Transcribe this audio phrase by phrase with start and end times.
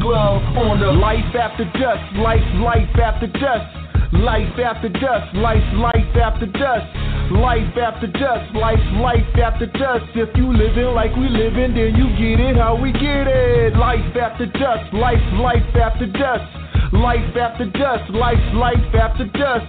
[0.00, 2.04] glove on the life after dusk.
[2.16, 3.88] Life, life after dusk.
[4.12, 6.86] Life after dusk, life, life after dusk.
[7.30, 10.16] Life after dusk, life, life after dusk.
[10.16, 13.76] If you living like we living, then you get it how we get it.
[13.76, 16.48] Life after dusk, life, life after dusk.
[16.92, 19.66] Life after dusk, life, life after dusk.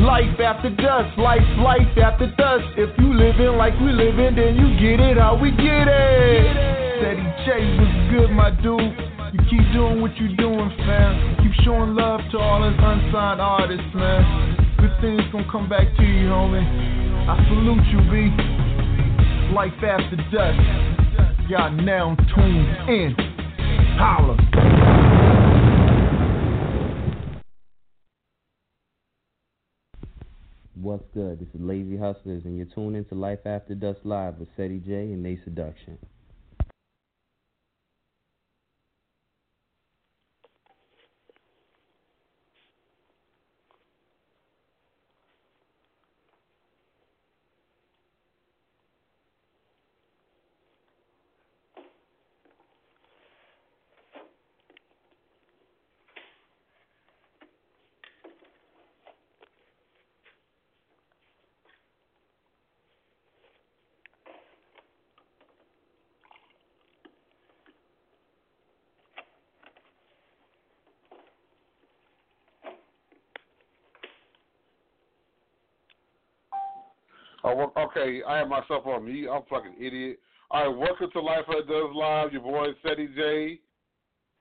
[0.00, 2.64] Life after dusk, life, life after dusk.
[2.78, 6.56] If you living like we living, then you get it how we get it.
[6.96, 9.11] Ceddy J was good, my dude.
[9.32, 11.36] You keep doing what you're doing, fam.
[11.42, 14.76] Keep showing love to all us unsigned artists, man.
[14.78, 16.60] Good things gonna come back to you, homie.
[17.26, 18.28] I salute you, B.
[19.54, 21.48] Life after dusk.
[21.48, 23.14] Y'all now tuned in.
[23.96, 24.36] Holla.
[30.74, 31.40] What's good?
[31.40, 34.92] This is Lazy Hustlers, and you're tuned into Life After Dusk Live with Ceddy J
[34.92, 35.96] and Nayy Seduction.
[77.44, 78.22] Oh, well, okay.
[78.26, 79.28] I have myself on me.
[79.28, 80.18] I'm fucking idiot.
[80.50, 82.32] All right, welcome to Life After Dusk Live.
[82.32, 83.58] Your boy Ceddy J.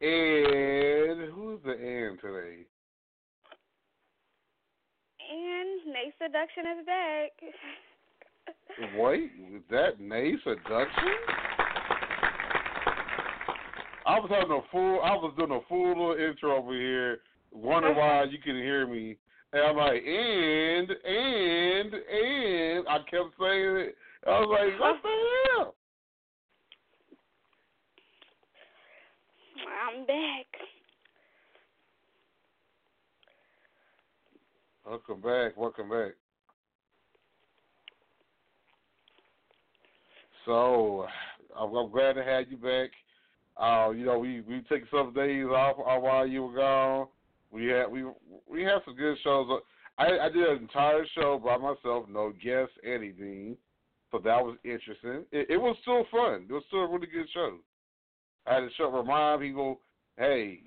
[0.01, 2.65] And who's the and today?
[5.31, 7.31] And Nayy Seduction is back.
[8.97, 11.13] Wait, was that Nayy Seduction?
[14.05, 15.01] I was having a full.
[15.01, 17.19] I was doing a full little intro over here,
[17.51, 18.23] wondering uh-huh.
[18.23, 19.17] why you couldn't hear me.
[19.53, 22.87] And I'm like, and, and, and.
[22.87, 23.95] I kept saying it.
[24.25, 25.09] I was like, what the
[25.57, 25.75] hell?
[29.89, 30.45] I'm back.
[34.85, 35.57] Welcome back.
[35.57, 36.11] Welcome back.
[40.45, 41.07] So,
[41.57, 42.89] I'm, I'm glad to have you back.
[43.57, 47.07] Uh, you know, we we took some days off uh, while you were gone.
[47.51, 48.05] We had we
[48.49, 49.47] we had some good shows.
[49.97, 53.57] I I did an entire show by myself, no guests, anything.
[54.11, 55.25] So that was interesting.
[55.31, 56.45] It, it was still fun.
[56.49, 57.57] It was still a really good show.
[58.45, 59.79] I had to show remind people,
[60.17, 60.59] hey,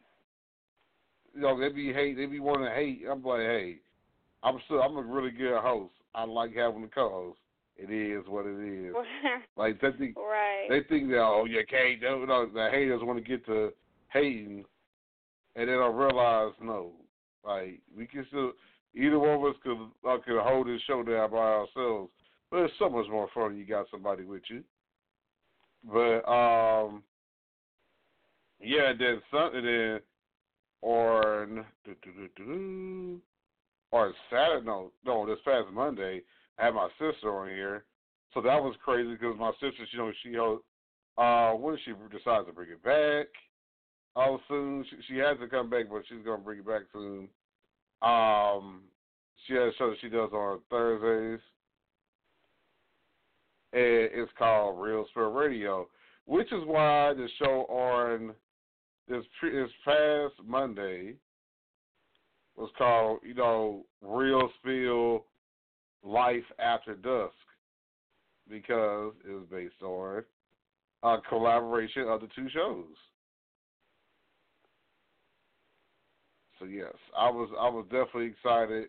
[1.34, 3.02] you know, they be hate, they be wanting to hate.
[3.10, 3.76] I'm like, hey,
[4.42, 5.94] I'm still I'm a really good host.
[6.14, 7.38] I like having the co-host.
[7.76, 8.94] it is what it is.
[9.56, 10.66] like they think right.
[10.68, 13.72] they think that oh you can't do no the haters want to get to
[14.12, 14.64] hating,
[15.56, 16.92] and they don't realize no,
[17.44, 18.52] like we can still
[18.94, 19.78] either one of us could
[20.08, 22.10] uh, could hold this show down by ourselves,
[22.50, 24.62] but it's so much more fun you got somebody with you.
[25.90, 27.02] But um,
[28.60, 30.00] yeah, then something then
[30.82, 31.64] on
[33.90, 36.22] or Saturday no no this past Monday
[36.58, 37.84] I had my sister on here,
[38.32, 40.36] so that was crazy because my sister you know she
[41.16, 43.26] uh when she decides to bring it back.
[44.16, 47.28] Oh, soon she, she has to come back, but she's gonna bring it back soon.
[48.02, 48.82] Um,
[49.46, 51.42] she has a show that she does on Thursdays.
[53.72, 55.88] And it's called Real Spill Radio,
[56.26, 58.34] which is why the show on
[59.08, 61.14] this this past Monday
[62.56, 65.24] was called, you know, Real Spill
[66.04, 67.34] Life After Dusk
[68.48, 70.22] because it was based on
[71.02, 72.84] a collaboration of the two shows.
[76.64, 78.88] So yes, I was I was definitely excited.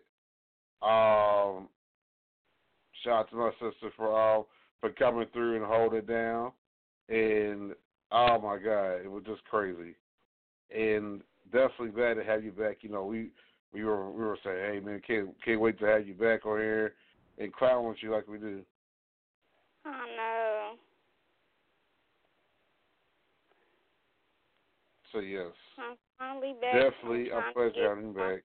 [0.82, 1.68] Um,
[3.04, 4.42] shout out to my sister for uh,
[4.80, 6.52] for coming through and holding it down,
[7.10, 7.74] and
[8.12, 9.94] oh my god, it was just crazy,
[10.74, 11.20] and
[11.52, 12.78] definitely glad to have you back.
[12.80, 13.28] You know, we
[13.74, 16.58] we were we were saying, hey man, can't can't wait to have you back on
[16.58, 16.94] here
[17.36, 18.62] and clown with you like we do.
[19.84, 20.70] Oh no.
[25.12, 25.52] So yes.
[26.18, 26.72] Finally back.
[26.72, 28.42] Definitely I'm a pleasure having you back.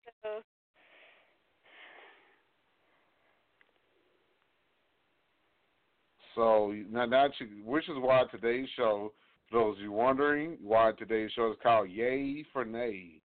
[6.35, 9.11] So now, now you, which is why today's show,
[9.49, 13.21] for those of you wondering, why today's show is called Yay for Nayy,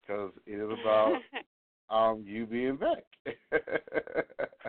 [0.00, 1.14] because it is about
[1.90, 3.04] um you being back.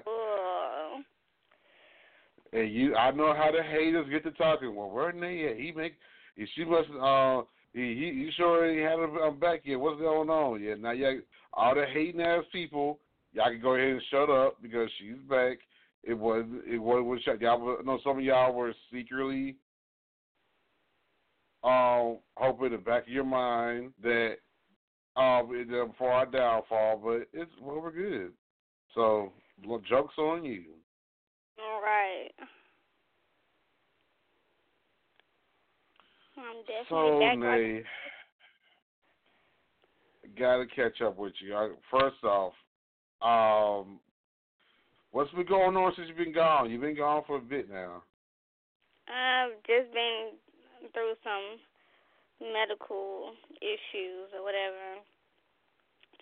[0.03, 1.03] Cool.
[2.53, 4.73] and you, I know how the haters get to talking.
[4.73, 5.57] Well, where Nayy at?
[5.57, 5.95] He make,
[6.55, 6.89] she must.
[7.01, 7.41] Uh,
[7.73, 9.79] he, he, sure he had him back yet?
[9.79, 10.61] What's going on?
[10.61, 11.13] Yeah, now yeah,
[11.53, 12.99] all the hating ass people,
[13.33, 15.57] y'all can go ahead and shut up because she's back.
[16.03, 17.41] It was it was, was shut.
[17.41, 19.57] Y'all know some of y'all were secretly
[21.63, 24.35] um hoping in the back of your mind that
[25.15, 28.31] um it- uh, for our downfall, but it's well we're good.
[28.95, 29.33] So
[29.89, 30.63] jokes on you.
[31.59, 32.29] All right.
[36.37, 37.37] I'm definitely So back.
[37.37, 37.83] like- Nayy,
[40.37, 41.75] got to catch up with you.
[41.89, 42.53] First off,
[43.21, 43.99] um,
[45.11, 46.69] what's been going on since you've been gone?
[46.69, 48.03] You've been gone for a bit now.
[49.07, 50.35] I've just been
[50.93, 51.57] through some
[52.53, 55.01] medical issues or whatever.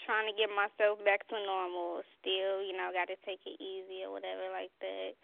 [0.06, 2.04] Trying to get myself back to normal.
[2.22, 5.18] Still, you know, got to take it easy or whatever like that.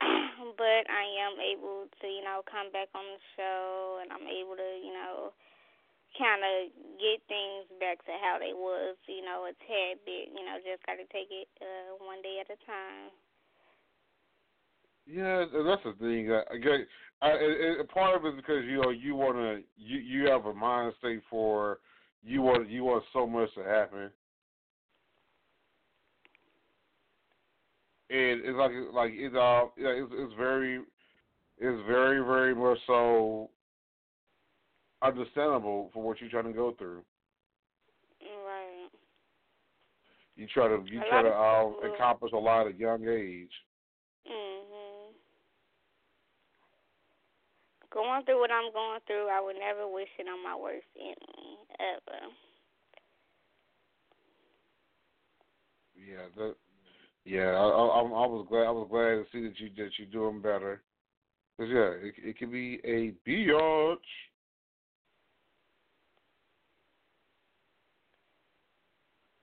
[0.58, 4.56] but I am able to, you know, come back on the show and I'm able
[4.56, 5.32] to, you know,
[6.18, 10.30] kind of get things back to how they was, you know, a tad bit.
[10.30, 13.10] You know, just got to take it uh, one day at a time.
[15.06, 16.32] Yeah, that's the thing.
[16.32, 16.58] I, I
[17.22, 20.46] I, it, part of it is because you know you want to you you have
[20.46, 21.78] a mind state for
[22.22, 24.10] you want you want so much to happen,
[28.14, 30.76] and it's like like it's uh it's it's very
[31.58, 33.50] it's very very much so
[35.02, 37.02] understandable for what you're trying to go through.
[38.22, 38.88] Right.
[40.36, 43.52] You try to you A try to uh, accomplish a lot at young age.
[44.30, 45.12] Mhm.
[47.92, 51.58] Going through what I'm going through, I would never wish it on my worst enemy
[51.80, 52.30] ever.
[55.96, 56.54] Yeah, that.
[57.24, 58.66] Yeah, I, I, I'm- was glad.
[58.66, 60.82] I was glad to see that you that you're doing better.
[61.58, 63.96] Cause yeah, it it can be a biatch.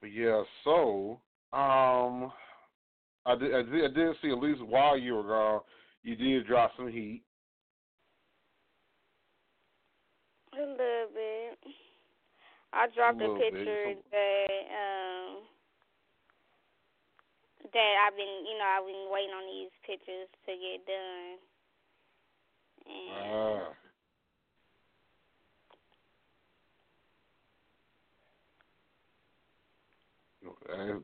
[0.01, 1.19] But yeah, so
[1.53, 2.31] um,
[3.25, 5.61] I did, I did I did see at least while you were gone,
[6.03, 7.23] you did drop some heat.
[10.53, 10.75] A little
[11.13, 11.59] bit.
[12.73, 15.43] I dropped a, bit, picture so- that um
[17.73, 21.37] that I've been, you know, I've been waiting on these pictures to get done.
[22.85, 23.73] And Ah.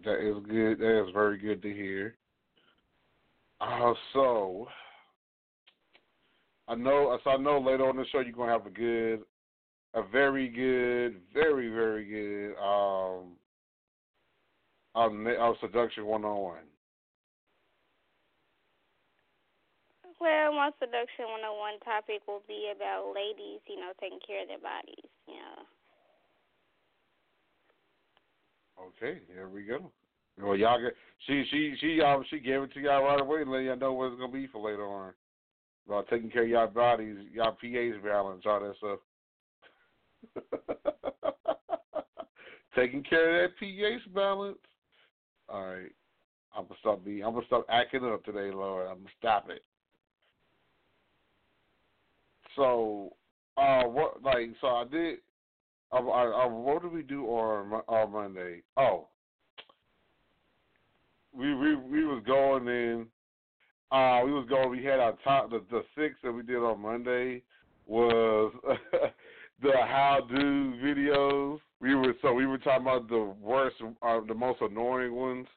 [0.04, 0.80] That is, good.
[0.80, 2.16] That is very good to hear.
[3.60, 4.68] Uh, so
[6.68, 9.22] I know, so I know later on the show you're gonna have a good,
[9.94, 13.32] a very good, very very good um,
[14.98, 16.68] um, uh, seduction one on one.
[20.20, 24.58] Well, my seduction 101 topic will be about ladies, you know, taking care of their
[24.58, 25.06] bodies.
[25.28, 25.62] You know.
[28.90, 29.92] Okay, here we go.
[30.42, 30.94] Well, y'all get
[31.26, 33.94] she she she um she gave it to y'all right away, and let y'all know
[33.94, 35.14] what it's gonna be for later on.
[35.88, 39.00] About taking care of y'all bodies, y'all pH balance, all that stuff.
[42.76, 44.58] taking care of that pH balance.
[45.50, 45.92] All right,
[46.56, 48.88] I'm gonna stop be I'm gonna stop acting up today, Lord.
[48.88, 49.64] I'm gonna stop it.
[52.56, 53.14] So,
[53.58, 55.20] uh, what like so I did.
[55.92, 58.62] I, I, I, what did we do on on Monday?
[58.76, 59.08] Oh,
[61.34, 63.06] we we we was going in.
[63.92, 64.70] Uh, we was going.
[64.70, 67.42] We had our top the the six that we did on Monday
[67.86, 68.52] was
[69.62, 71.60] the how do videos.
[71.80, 75.48] We were so we were talking about the worst, uh, the most annoying ones.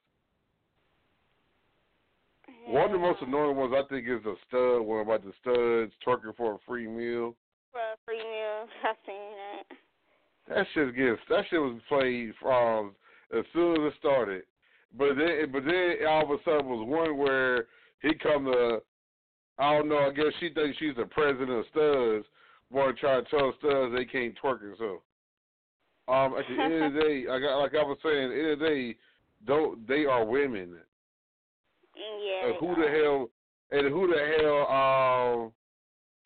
[2.46, 2.74] Yeah.
[2.74, 5.92] One of the most annoying ones I think is the stud one about the studs
[6.06, 7.34] twerking for a free meal.
[7.72, 9.76] For a free meal, I've seen that.
[10.54, 12.92] That shit gets that shit was played from
[13.36, 14.42] as soon as it started.
[14.98, 17.66] But then but then all of a sudden was one where
[18.02, 18.82] he come to
[19.58, 22.26] I don't know, I guess she thinks she's the president of studs,
[22.70, 25.02] wanna try to tell studs they can't twerk so.
[26.08, 28.40] Um at the end of the day, like I like I was saying, at the
[28.40, 28.96] end of the day,
[29.46, 30.76] don't they are women.
[31.96, 32.48] Yeah.
[32.48, 33.30] And who the hell
[33.70, 35.52] and who the hell um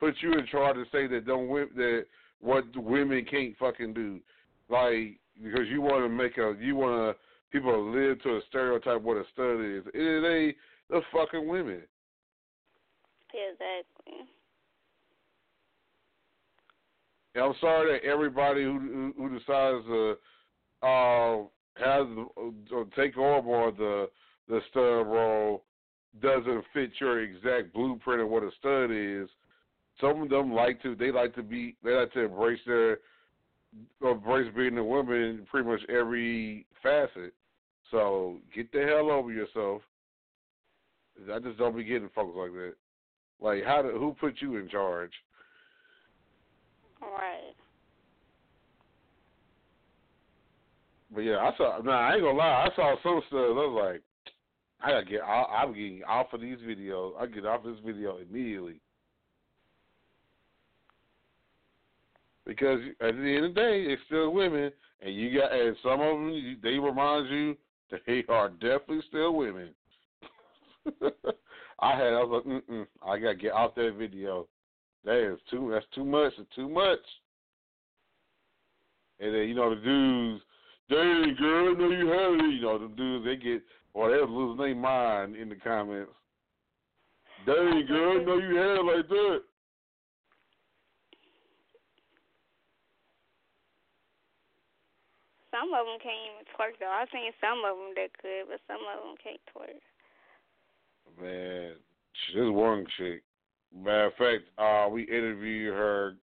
[0.01, 2.07] put you in charge to say that don't that
[2.41, 4.21] what women can't fucking do?
[4.69, 8.41] Like because you want to make a you want to people to live to a
[8.49, 9.85] stereotype what a stud is.
[9.95, 10.55] It they
[10.91, 11.83] the fucking women.
[13.33, 14.29] Exactly.
[17.37, 20.17] I'm sorry that everybody who who, who decides to
[20.83, 21.45] uh
[21.77, 22.07] has
[22.73, 24.09] uh, take over the
[24.49, 25.65] the stud role
[26.23, 29.29] doesn't fit your exact blueprint of what a stud is.
[30.01, 32.99] Some of them like to they like to be they like to embrace their
[34.03, 37.33] embrace being a woman in pretty much every facet.
[37.91, 39.83] So get the hell over yourself.
[41.33, 42.75] I just don't be getting folks like that.
[43.41, 45.13] Like how do, who put you in charge?
[47.13, 47.55] Right.
[51.15, 51.81] But yeah, I saw.
[51.83, 52.69] Nah, I ain't gonna lie.
[52.71, 53.41] I saw some stuff.
[53.41, 54.03] I was like,
[54.83, 55.21] I gotta get.
[55.23, 57.13] I, I'm getting off of these videos.
[57.21, 58.81] I get off this video immediately
[62.47, 65.53] because at the end of the day, it's still women, and you got.
[65.53, 67.57] And some of them, they remind you
[68.07, 69.71] they are definitely still women.
[71.81, 72.13] I had.
[72.13, 74.49] I was like, mm-mm, I gotta get off that video.
[75.05, 75.71] That is too.
[75.73, 76.33] That's too much.
[76.39, 76.99] It's too much.
[79.21, 80.43] And then you know the dudes,
[80.91, 82.55] dang girl, I know you have it.
[82.55, 86.11] You know the dudes, they get or they're losing their mind in the comments.
[87.47, 89.41] Dang girl, I know you have it like that.
[95.53, 96.91] Some of them can't even twerk though.
[96.91, 99.79] I've seen some of them that could, but some of them can't twerk.
[101.23, 101.75] Man,
[102.35, 103.23] this one chick.
[103.77, 106.15] Matter of fact, uh, we interviewed her,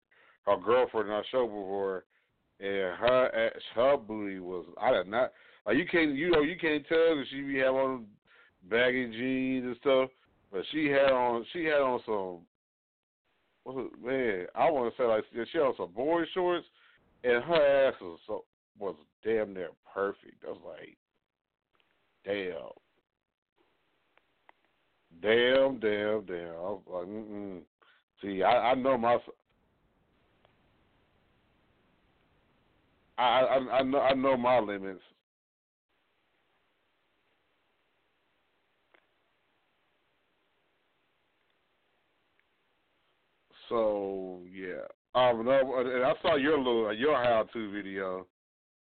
[0.46, 2.04] her girlfriend in our show before,
[2.60, 5.32] and her ass- her booty was I did not
[5.66, 8.06] like you can't you know you can't tell that she be having on
[8.68, 10.10] baggy jeans and stuff,
[10.52, 12.40] but she had on she had on some
[13.64, 16.66] what's it man I want to say like she had on some boy shorts,
[17.24, 18.44] and her ass was so
[18.78, 20.44] was damn near perfect.
[20.46, 20.96] I was like,
[22.24, 22.70] damn.
[25.22, 26.48] Damn, damn, damn.
[26.48, 27.60] I was like, mm-mm.
[28.22, 29.18] See, I, I know my.
[33.18, 35.02] I, I I know I know my limits.
[43.68, 44.82] So yeah,
[45.14, 48.26] um, no, and I saw your little your how to video,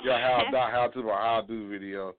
[0.02, 2.14] your how not how to but how do video.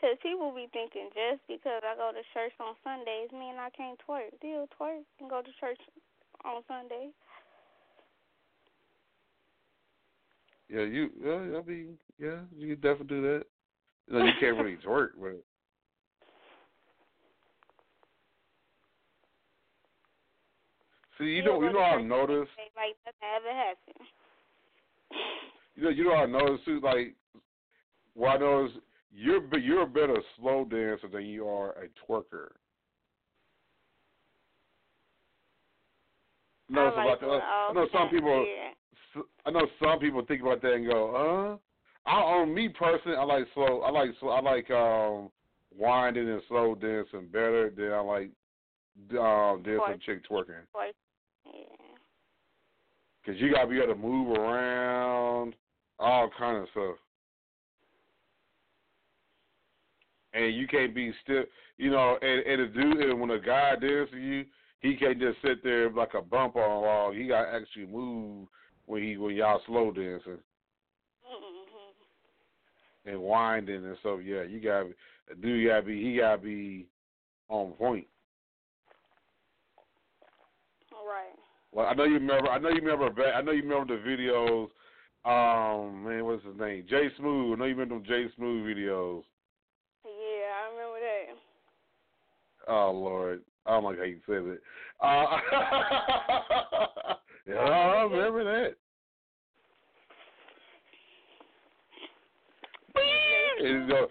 [0.00, 3.98] Cause people be thinking just because I go to church on Sundays mean I can't
[4.06, 4.30] twerk.
[4.38, 5.80] Still twerk and go to church
[6.44, 7.10] on Sunday.
[10.68, 11.10] Yeah, you.
[11.20, 13.44] Yeah, I mean, yeah, you can definitely do that.
[14.06, 15.42] You know, you can't really twerk, but
[21.18, 22.52] see, you know, you know, I noticed.
[22.76, 24.06] Like nothing ever happened.
[25.74, 26.80] You know, you know, I noticed too.
[26.80, 27.14] Like,
[28.14, 28.78] what I noticed,
[29.14, 32.50] you're you're a better slow dancer than you are a twerker.
[36.70, 38.46] No, I so like uh, all I know some people.
[38.46, 39.22] yeah.
[39.46, 41.56] I know some people think about that and go, "Huh."
[42.10, 43.80] I, on me personally, I like slow.
[43.80, 44.30] I like slow.
[44.30, 45.30] I like um
[45.76, 48.30] winding and slow dancing better than I like
[49.18, 50.02] um, dancing Twerk.
[50.02, 50.64] chick twerking.
[50.74, 50.94] Like,
[51.46, 51.52] yeah.
[53.24, 55.54] Cause you gotta be able to move around,
[55.98, 56.96] all kind of stuff.
[60.38, 61.44] And you can't be still,
[61.78, 62.16] you know.
[62.22, 64.44] And, and a dude, and when a guy dances you,
[64.80, 67.12] he can't just sit there like a bump on a wall.
[67.12, 68.46] He got to actually move
[68.86, 70.38] when he when y'all slow dancing
[71.24, 71.58] hmm
[73.04, 74.20] and winding and stuff.
[74.24, 74.94] Yeah, you got to
[75.32, 75.68] a dude.
[75.68, 76.86] Got to be he got to be
[77.48, 78.06] on point.
[80.92, 81.34] Right.
[81.72, 82.48] Well, I know you remember.
[82.48, 83.24] I know you remember.
[83.24, 84.68] I know you remember the videos.
[85.24, 86.84] Um, man, what's his name?
[86.88, 87.54] Jay Smooth.
[87.54, 89.22] I know you remember them Jay Smooth videos.
[90.04, 91.36] Yeah, I remember that.
[92.68, 94.60] Oh Lord, I don't like how you said it.
[95.00, 95.06] Uh,
[97.48, 98.74] yeah, I remember that.
[103.60, 104.06] And, uh,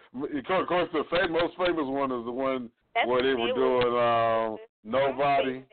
[0.56, 3.88] of course, the fam- most famous one is the one That's where they were doing
[3.88, 5.64] um, nobody.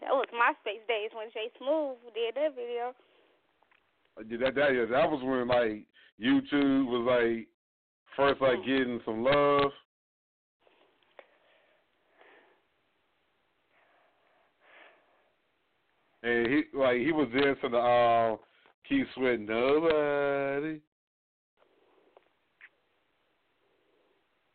[0.00, 2.94] That was MySpace days when Jay Smooth did that video.
[4.28, 5.86] Yeah, that that yeah, that was when like
[6.20, 7.48] YouTube was like
[8.16, 9.70] first like getting some love.
[16.28, 18.38] And he like he was dancing to um
[18.88, 20.80] Keith Sweat nobody.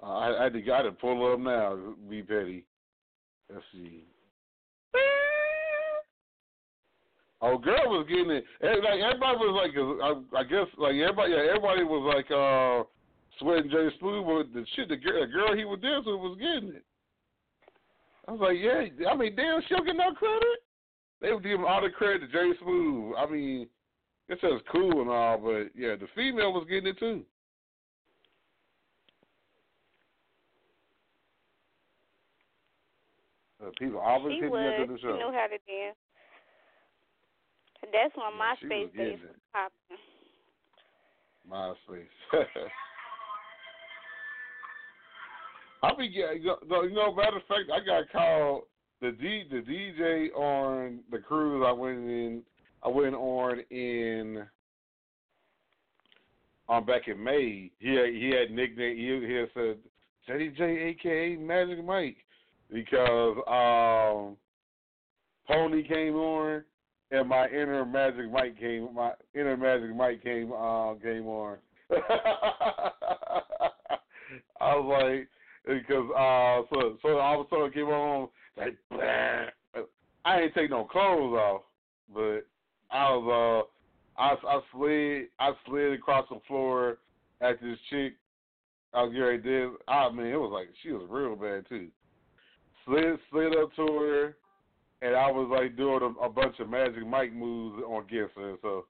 [0.04, 1.78] I, I had to got to pull up now.
[2.10, 2.66] Be petty.
[3.52, 4.04] Let's see.
[7.42, 8.46] Oh, girl was getting it.
[8.62, 12.88] Like everybody was like, I, I guess like everybody, yeah, everybody was like uh
[13.40, 16.76] sweating Jay Smooth, but the shit, the girl, the girl he was dancing was getting
[16.78, 16.86] it.
[18.28, 20.63] I was like, yeah, I mean, damn, she don't get no credit.
[21.24, 23.16] They would give him all the credit to Jay Smooth.
[23.18, 23.68] I mean,
[24.28, 27.24] it says cool and all, but yeah, the female was getting it too.
[33.66, 34.74] Uh, people always she hit me was.
[34.82, 35.14] after the show.
[35.14, 35.96] She knew how to dance.
[37.94, 39.36] That's when Yeah, was MySpace days was it.
[39.54, 39.98] popping.
[41.50, 42.12] MySpace.
[45.84, 48.64] I be getting, you you know, matter of fact, I got called
[49.04, 52.42] the D the DJ on the cruise I went in.
[52.84, 54.46] I went on in
[56.70, 57.70] um back in May.
[57.80, 58.96] He had, he had nickname.
[58.96, 59.78] He, he had said
[60.30, 60.62] JDJ,
[60.92, 62.16] aka Magic Mike,
[62.72, 64.38] because um
[65.48, 66.64] Pony came on
[67.12, 68.88] and my inner Magic Mike came.
[68.96, 71.58] My inner Magic Mike came uh, came on.
[74.62, 75.28] I was like,
[75.68, 78.78] because uh, so so all of a sudden came on like.
[80.26, 81.62] I ain't take no clothes off,
[82.14, 82.46] but
[82.92, 83.68] I was
[84.18, 86.98] uh, I I slid I slid across the floor
[87.42, 88.14] at this chick.
[88.94, 89.76] I was getting dance.
[89.88, 91.90] I mean, it was like she was real bad too.
[92.86, 94.36] Slid slid up to her,
[95.02, 98.36] and I was like doing a, a bunch of Magic Mike moves on against.
[98.62, 98.86] So,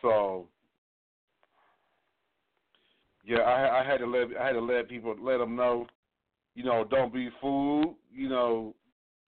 [0.00, 0.46] so
[3.26, 5.86] yeah, I, I had to let I had to let people let them know,
[6.54, 7.94] you know, don't be fooled.
[8.12, 8.74] You know,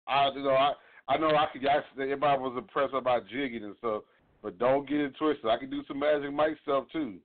[0.06, 0.72] I you know I
[1.08, 4.02] I know I could I, everybody was impressed about jigging and stuff,
[4.42, 5.46] but don't get it twisted.
[5.46, 7.16] I can do some Magic stuff too.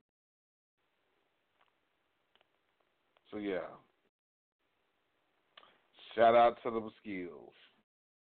[3.30, 3.58] So yeah.
[6.14, 7.52] Shout out to the skills.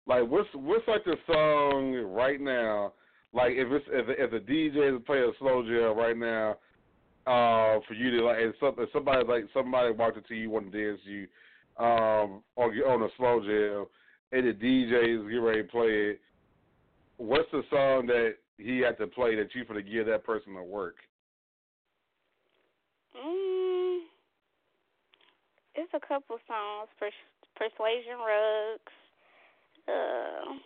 [0.08, 2.94] Like what's what's like the song right now?
[3.34, 6.58] Like if it's if if the DJ is playing slow jam right now,
[7.28, 10.50] uh, for you to like, and some, if somebody like somebody walked up to you,
[10.50, 11.28] want to dance you,
[11.78, 13.86] um, on on a slow jam,
[14.32, 16.22] and the DJ is getting ready to play it.
[17.18, 20.54] What's the song that he had to play that you for to give that person
[20.56, 20.96] to work?
[23.16, 24.00] Mm,
[25.76, 26.90] it's a couple songs.
[27.00, 27.14] Pers-
[27.56, 28.94] Persuasion Rugs.
[29.88, 30.60] Uh,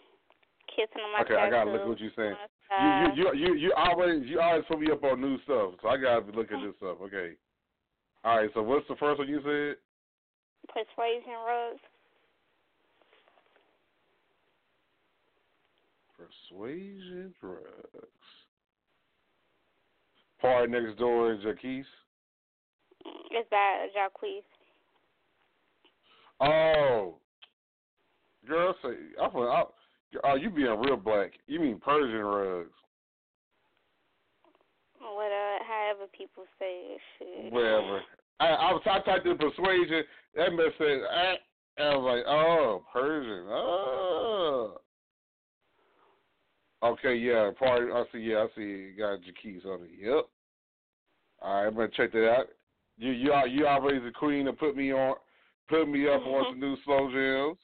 [0.74, 2.36] kissing on my Okay, I gotta look what you're saying.
[2.82, 5.90] You you you you, you always you always put me up on new stuff, so
[5.90, 6.98] I gotta look at this stuff.
[7.02, 7.34] Okay.
[8.24, 8.50] All right.
[8.54, 9.78] So what's the first one you said?
[10.68, 11.80] Persuasion Rugs.
[16.18, 18.06] Persuasion drugs.
[20.42, 21.86] Party next door is Jacquees.
[23.32, 24.44] It's by Jacquees.
[26.42, 27.16] Oh,
[28.48, 28.90] girl, say
[29.22, 29.74] I thought,
[30.14, 31.32] I, oh, you being real black.
[31.48, 32.70] You mean Persian rugs?
[35.02, 37.54] What uh, however people say it, shit.
[37.54, 38.02] Whatever.
[38.40, 40.04] I, I was I typed in persuasion.
[40.36, 41.00] That mess said.
[41.12, 41.36] I,
[41.82, 43.48] I was like, oh, Persian.
[43.50, 44.82] Oh.
[46.82, 47.92] Okay, yeah, party.
[47.92, 48.20] I see.
[48.20, 48.62] Yeah, I see.
[48.62, 49.92] You got your keys on it.
[50.00, 50.26] Yep.
[51.42, 52.48] All right, I'm gonna check that out.
[52.98, 55.16] You you are you always the queen to put me on,
[55.68, 56.52] put me up on mm-hmm.
[56.52, 57.58] some new slow jams.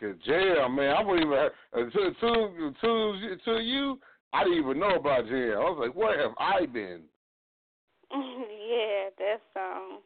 [0.00, 3.98] Cause jam, man, I wouldn't even until uh, to to to you.
[4.32, 5.52] I didn't even know about jam.
[5.52, 7.02] I was like, where have I been?
[8.72, 10.00] Yeah, that song.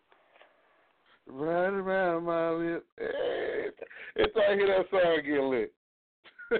[1.28, 2.86] Right around my lip.
[2.98, 3.66] Hey,
[4.16, 5.72] it's I hear that song get lit.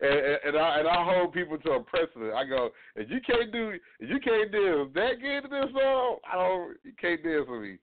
[0.00, 2.34] and, and, and I and I hold people to a precedent.
[2.34, 6.18] I go, if you can't do, if you can't dance that good to this song,
[6.30, 7.78] I don't, you can't dance with me.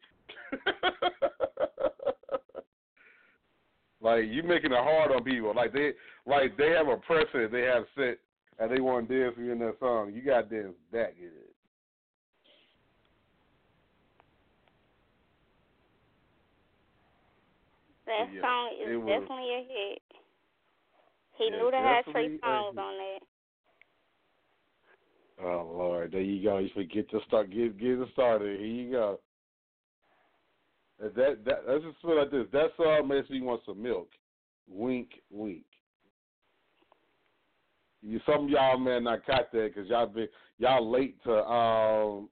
[4.01, 5.53] like you making it hard on people.
[5.55, 5.93] Like they,
[6.25, 8.17] like they have a precedent they have set,
[8.59, 10.13] and they want to dance you in that song.
[10.13, 11.31] You got to dance that good.
[18.05, 20.01] That Yeah, song is it was- definitely a hit.
[21.37, 23.19] He Yeah, knew to have definitely three songs on that.
[25.39, 26.59] Oh Lord, there you go.
[26.59, 28.59] You forget to start get get it started.
[28.59, 29.19] Here you go.
[30.99, 32.47] That that let's just feel like this.
[32.51, 34.09] That song makes me want some milk.
[34.67, 35.65] Wink, wink.
[38.05, 42.29] You some y'all man not caught that because y'all been y'all late to um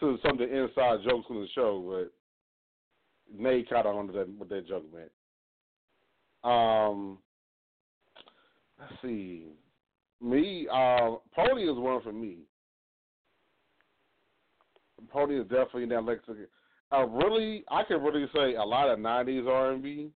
[0.00, 4.38] to some of the inside jokes on the show, but Nayy caught on to that
[4.38, 5.08] with that joke, man.
[6.44, 7.18] Um,
[8.78, 9.46] let's see.
[10.20, 12.38] Me, uh, Pony is one for me.
[15.10, 16.46] Pony is definitely in that lexicon.
[16.92, 20.10] Uh, really, I can really say a lot of '90s R&B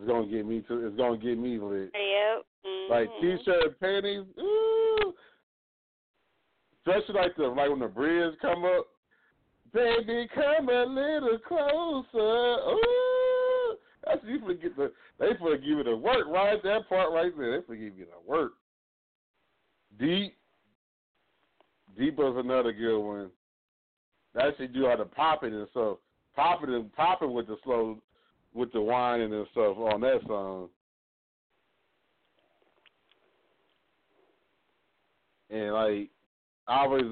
[0.00, 0.86] is gonna get me to.
[0.86, 1.90] It's gonna get me lit.
[1.94, 2.44] Yep.
[2.66, 2.92] Mm-hmm.
[2.92, 5.14] Like t-shirt and panties, ooh.
[6.86, 8.86] Especially like the like when the bridge come up,
[9.72, 12.16] baby, come a little closer.
[12.18, 17.60] Ooh, that's you forget the they forget you the work right that part right there.
[17.60, 18.52] They forget you the work.
[19.98, 20.36] Deep,
[21.98, 23.30] deep was another good one.
[24.34, 25.98] That should do all the popping and stuff,
[26.36, 27.98] popping and popping with the slow,
[28.54, 30.68] with the whining and stuff on that song.
[35.50, 36.10] and like
[36.66, 37.04] I always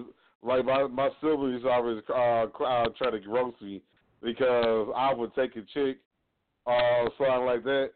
[0.42, 3.82] like my my siblings always uh, uh try to roast me
[4.22, 5.98] because I would take a chick
[6.64, 7.90] or something like that,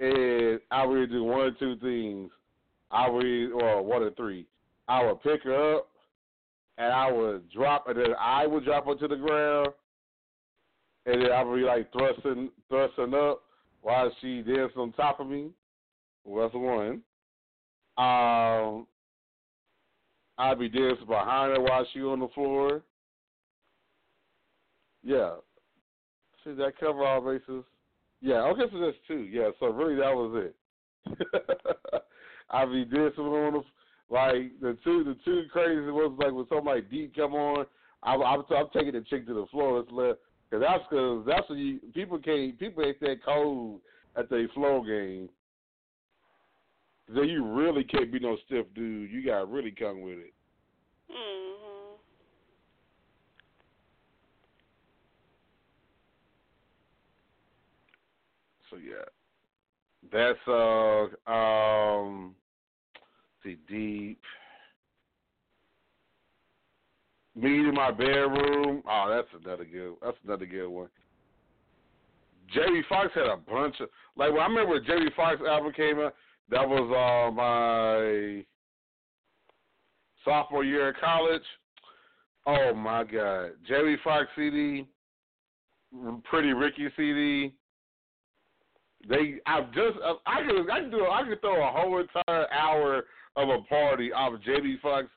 [0.00, 2.30] and I would do one or two things.
[2.90, 4.46] I would or one or three.
[4.88, 5.88] I would pick her up,
[6.78, 9.68] and I would drop, and then I would drop her to the ground,
[11.06, 13.42] and then I would be like thrusting thrusting up
[13.82, 15.50] while she danced on top of me.
[16.26, 17.02] That's one.
[17.96, 18.86] Um,
[20.38, 22.82] I'd be dancing behind her while she on the floor.
[25.04, 25.36] Yeah.
[26.44, 27.64] See that cover all bases?
[28.20, 29.20] Yeah, okay, so that's two.
[29.30, 30.56] Yeah, so really that was it.
[32.50, 33.62] I'd be dancing on the
[34.08, 37.66] like the two the two crazy ones like when something like deep come on.
[38.02, 39.78] I'm I'm, I'm taking the chick to the floor.
[39.78, 40.16] Let's let
[40.50, 43.80] because that's because that's what you people can't people ain't that cold
[44.16, 45.28] at the flow game.
[47.08, 49.10] Then you really can't be no stiff dude.
[49.10, 50.34] You gotta really come with it.
[51.10, 51.98] Mhm.
[58.70, 59.04] So yeah,
[60.12, 62.34] that's uh um,
[63.42, 64.20] see deep.
[67.36, 68.82] Me in my bedroom.
[68.88, 69.94] Oh, that's another good.
[70.02, 70.88] That's another good one.
[72.54, 74.32] Jamie Foxx had a bunch of like.
[74.32, 76.14] When I remember Jamie Foxx album came out.
[76.48, 78.44] That was uh, my
[80.24, 81.42] sophomore year in college.
[82.46, 84.86] Oh my God, Jamie Foxx CD,
[86.24, 87.52] Pretty Ricky CD.
[89.08, 93.04] They, I've just, I could, I could do, I could throw a whole entire hour
[93.36, 95.08] of a party off Jamie Foxx,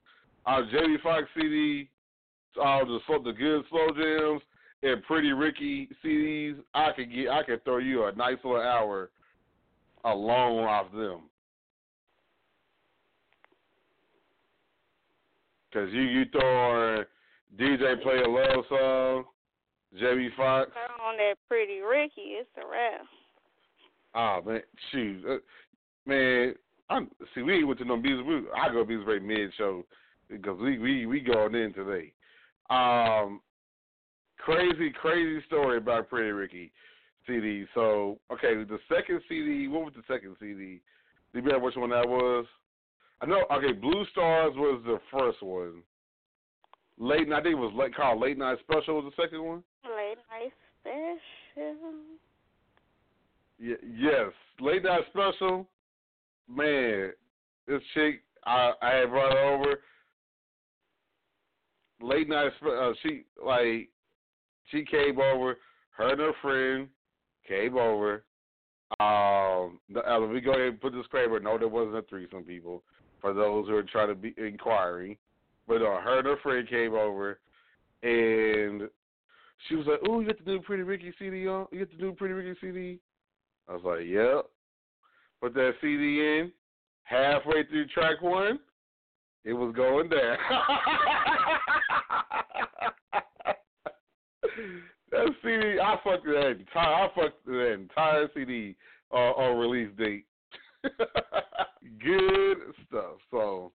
[0.45, 1.89] off Jamie Foxx CD,
[2.57, 4.41] uh, the the good slow jams
[4.83, 6.57] and Pretty Ricky CDs.
[6.73, 9.09] I could get, I could throw you a nice little hour
[10.05, 11.21] alone off them.
[15.73, 17.03] Cause you you throw
[17.59, 19.23] DJ play a love song,
[19.99, 20.71] Jamie Foxx.
[20.71, 23.05] Throw on that pretty Ricky, it's a wrap.
[24.15, 25.37] Oh man, shoot, uh,
[26.07, 26.55] man.
[26.89, 27.43] I'm see.
[27.43, 28.25] We ain't went to no music.
[28.25, 29.85] We, I go to music break mid show
[30.27, 32.13] because we we we going in today.
[32.69, 33.41] Um,
[34.37, 36.71] crazy crazy story about Pretty Ricky
[37.27, 37.65] CD.
[37.73, 39.67] So okay, the second CD.
[39.67, 40.81] What was the second CD?
[41.33, 42.45] Do you remember which one that was?
[43.21, 43.43] I know.
[43.51, 45.83] Okay, Blue Stars was the first one.
[46.97, 47.39] Late night.
[47.39, 49.01] I think it was late, called Late Night Special.
[49.01, 49.63] Was the second one?
[49.83, 50.51] Late night
[50.81, 51.93] special.
[53.59, 55.67] Y- yes, late night special.
[56.47, 57.11] Man,
[57.67, 59.81] this chick I I had brought her over.
[62.01, 63.89] Late night, uh, she like
[64.71, 65.57] she came over.
[65.91, 66.87] Her and her friend
[67.47, 68.23] came over.
[68.99, 71.39] Um, uh, me go ahead and put this disclaimer.
[71.39, 72.83] No, there wasn't a threesome, people.
[73.21, 75.17] For those who are trying to be inquiring,
[75.67, 77.39] but uh, her and her friend came over,
[78.01, 78.83] and
[79.67, 81.67] she was like, "Oh, you got the new Pretty Ricky CD on?
[81.71, 82.99] You got the new Pretty Ricky CD?"
[83.67, 84.45] I was like, "Yep."
[85.41, 86.51] Put that CD in.
[87.03, 88.59] Halfway through track one,
[89.49, 90.37] it was going down.
[95.11, 98.75] that CD, I fucked that entire, I fucked that entire CD
[99.11, 100.25] uh, on release date.
[100.83, 102.57] Good
[102.87, 103.15] stuff.
[103.31, 103.71] So,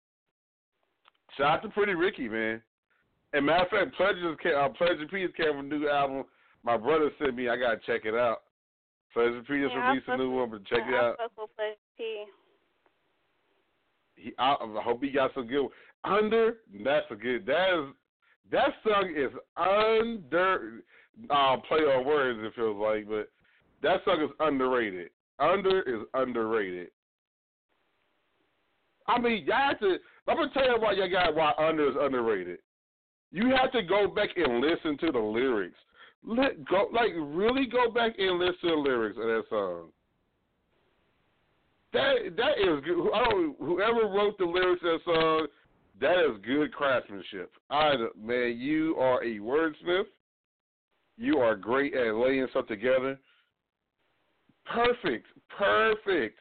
[1.37, 2.61] shout out to Pretty Ricky, man.
[3.33, 6.25] And matter of fact, Pleasure came, uh, Pleasure P came with a new album.
[6.63, 7.49] My brother sent me.
[7.49, 8.43] I gotta check it out.
[9.11, 11.15] Pleasure P just yeah, released a new one, but check yeah, it out.
[11.19, 12.25] I fuck with Pleasure P.
[14.15, 15.67] He, I, I hope he got some good.
[16.03, 17.45] Under that's a good.
[17.45, 17.93] That is
[18.51, 20.83] that song is under.
[21.29, 23.29] Uh, play on words it feels like, but
[23.83, 25.11] that song is underrated.
[25.39, 26.87] Under is underrated.
[29.07, 29.97] I mean, y'all have to.
[30.27, 32.59] I'm gonna tell you why y'all got why under is underrated.
[33.31, 35.77] You have to go back and listen to the lyrics.
[36.25, 39.89] Let go, like really go back and listen to the lyrics of that song.
[41.93, 43.11] That that is good.
[43.13, 43.55] I don't.
[43.59, 45.47] Whoever wrote the lyrics of that song,
[46.01, 47.51] that is good craftsmanship.
[47.69, 50.05] I man, you are a wordsmith.
[51.17, 53.19] You are great at laying stuff together.
[54.65, 56.39] Perfect, perfect.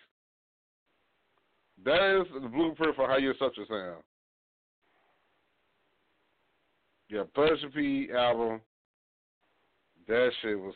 [1.84, 4.02] That is the blueprint for how your stuff should sound.
[7.08, 8.60] Yeah, Pleasure P album.
[10.08, 10.74] That shit was.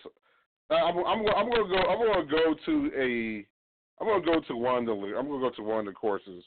[0.69, 1.79] I'm, I'm, I'm gonna go.
[1.79, 3.47] I'm gonna go to a.
[4.01, 5.17] I'm gonna go to one of the.
[5.17, 6.45] I'm gonna go to one of the courses.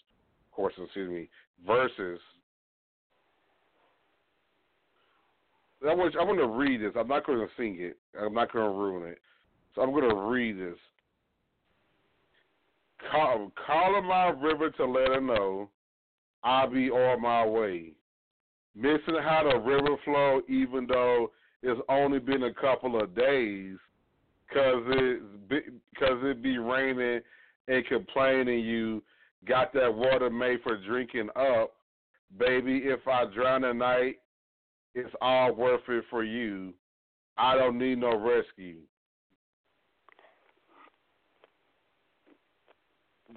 [0.51, 1.29] Courses, excuse me.
[1.65, 2.19] Verses.
[5.87, 6.15] I want.
[6.17, 6.91] I want to read this.
[6.97, 7.97] I'm not going to sing it.
[8.19, 9.19] I'm not going to ruin it.
[9.73, 10.77] So I'm going to read this.
[13.09, 15.69] Call, calling my river to let her know
[16.43, 17.93] I'll be on my way.
[18.75, 21.31] Missing how the river flow, even though
[21.63, 23.77] it's only been a couple of days,
[24.53, 25.21] cause it
[25.97, 27.21] cause it be raining
[27.69, 28.59] and complaining.
[28.59, 29.01] You
[29.47, 31.73] got that water made for drinking up,
[32.37, 32.81] baby.
[32.83, 34.15] If I drown tonight,
[34.95, 36.73] it's all worth it for you.
[37.37, 38.79] I don't need no rescue.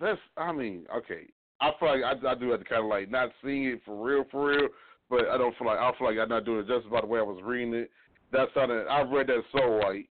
[0.01, 1.27] That's, I mean, okay.
[1.61, 4.05] I feel like I, I do have to kind of like not sing it for
[4.05, 4.69] real, for real,
[5.09, 7.07] but I don't feel like I feel like I'm not doing it just about the
[7.07, 7.91] way I was reading it.
[8.33, 8.89] That sounded.
[8.89, 10.09] I read that so white.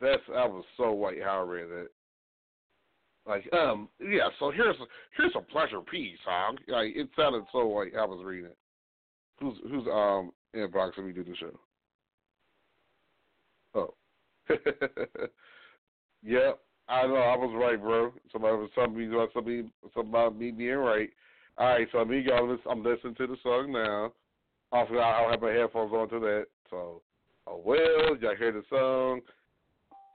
[0.00, 1.88] That's I was so white how I read that.
[3.28, 4.28] Like um yeah.
[4.38, 4.76] So here's
[5.16, 6.56] here's a Pleasure P's, song.
[6.66, 8.56] Like it sounded so like I was reading it.
[9.38, 10.92] Who's who's um inbox?
[10.96, 11.58] Let me do the show.
[13.74, 13.94] Oh.
[16.22, 16.58] yep.
[16.88, 18.12] I know I was right, bro.
[18.32, 21.10] Somebody was telling me about something about me being right.
[21.58, 22.56] All right, so me go.
[22.70, 24.12] I'm listening to the song now.
[24.72, 26.46] Obviously, I don't have my headphones on to that.
[26.70, 27.02] So,
[27.46, 29.20] oh well, y'all hear the song.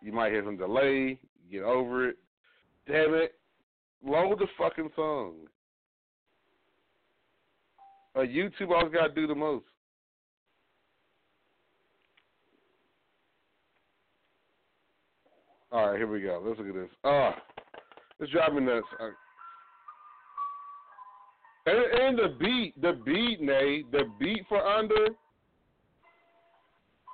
[0.02, 1.20] You might hear some delay.
[1.52, 2.18] Get over it.
[2.88, 3.34] Damn it,
[4.06, 5.34] load the fucking song.
[8.16, 9.66] Uh, YouTube always got to do the most.
[15.72, 16.44] All right, here we go.
[16.46, 16.90] Let's look at this.
[17.04, 17.32] Oh,
[18.20, 18.86] it's driving nuts.
[19.00, 19.10] Uh,
[21.66, 25.08] and, and the beat, the beat, Nayy, the beat for under.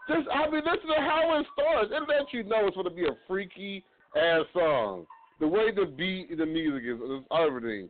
[0.10, 1.92] Just, I mean, listen to how it starts.
[1.94, 3.86] It lets you know it's going to be a freaky
[4.18, 5.06] ass song.
[5.40, 7.90] The way the beat, the music is, is everything.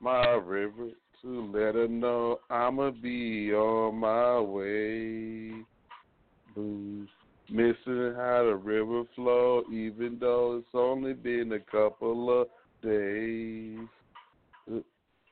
[0.00, 0.90] My river
[1.22, 5.64] to let her know I'ma be on my way.
[6.54, 7.08] Booze.
[7.50, 12.48] Missing how the river flow, even though it's only been a couple of
[12.82, 13.78] days.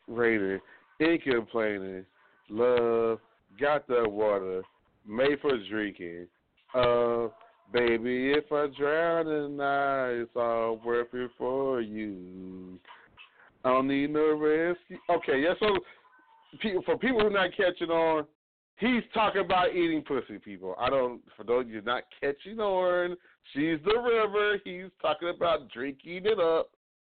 [0.09, 0.61] Raining,
[1.01, 2.07] ain't complaining.
[2.49, 3.19] Love,
[3.61, 4.63] got the water,
[5.07, 6.27] made for drinking.
[6.75, 7.29] Uh,
[7.73, 12.79] baby, if I drown tonight, it's all worth it for you.
[13.65, 14.99] I don't need no rescue.
[15.11, 15.55] Okay, yeah.
[15.59, 15.77] So,
[16.61, 18.27] people, for people who are not catching on,
[18.79, 20.75] He's talking about eating pussy, people.
[20.79, 21.23] I don't.
[21.37, 23.17] For those of you not catching on,
[23.53, 24.59] she's the river.
[24.65, 26.71] He's talking about drinking it up,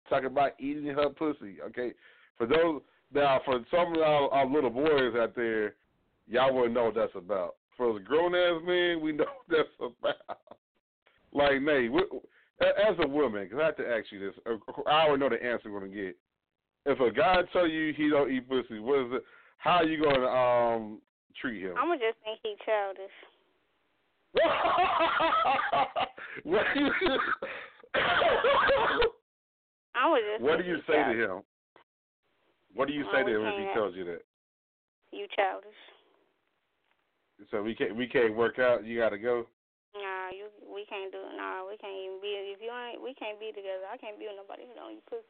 [0.08, 1.58] talking about eating her pussy.
[1.62, 1.92] Okay.
[2.38, 2.80] For those
[3.12, 5.74] now, for some of our, uh, our little boys out there,
[6.28, 7.56] y'all wouldn't know what that's about.
[7.80, 10.16] For us grown ass man, we know what that's about.
[11.32, 11.88] Like, Nayy,
[12.60, 14.34] as a woman, because I have to ask you this.
[14.86, 16.14] I already know the answer I'm going to get.
[16.84, 19.24] If a guy tell you he don't eat pussy, what is it?
[19.56, 21.00] How are you going to um
[21.40, 21.74] treat him?
[21.78, 23.10] I'm gonna just think he childish.
[26.44, 26.90] what do you?
[29.94, 30.42] I would just.
[30.42, 31.42] what do you say to him?
[32.74, 34.22] What do you say to him if he tells you that?
[35.12, 35.74] You childish.
[37.50, 38.84] So we can't we can't work out.
[38.84, 39.46] You got to go.
[39.96, 43.14] Nah, you we can't do it, nah, we can't even be if you ain't we
[43.14, 43.88] can't be together.
[43.90, 45.26] I can't be with nobody who don't eat pussy.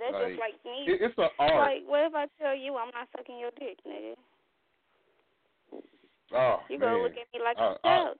[0.00, 0.90] That's just like me.
[0.90, 1.70] it- it's an art.
[1.70, 4.14] Like, what if I tell you I'm not sucking your dick, nigga?
[6.34, 8.14] oh You man, gonna look at me like Uh, I'm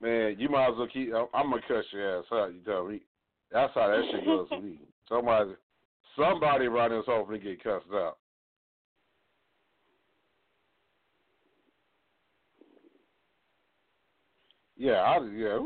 [0.00, 1.12] man, you might as well keep.
[1.12, 2.54] I'm, I'm gonna cuss your ass out.
[2.54, 3.02] You tell me.
[3.50, 4.78] That's how that shit goes to me.
[5.08, 5.52] Somebody,
[6.16, 8.16] somebody around this hopefully get cussed out.
[14.82, 15.58] Yeah, I yeah.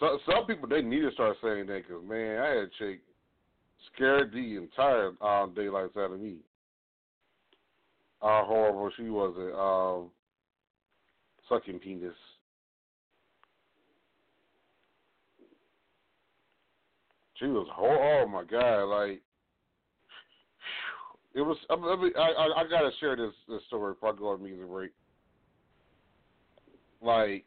[0.00, 3.00] So, some people they need to start saying that because man, I had chick
[3.92, 6.36] scared the entire um, daylights out of me.
[8.22, 10.10] How horrible she was at um,
[11.50, 12.14] sucking penis.
[17.34, 19.20] She was hor- oh my god, like
[21.34, 21.58] it was.
[21.68, 24.66] I, mean, I, I, I gotta share this this story before I go on music
[24.66, 24.92] break.
[27.00, 27.44] Like,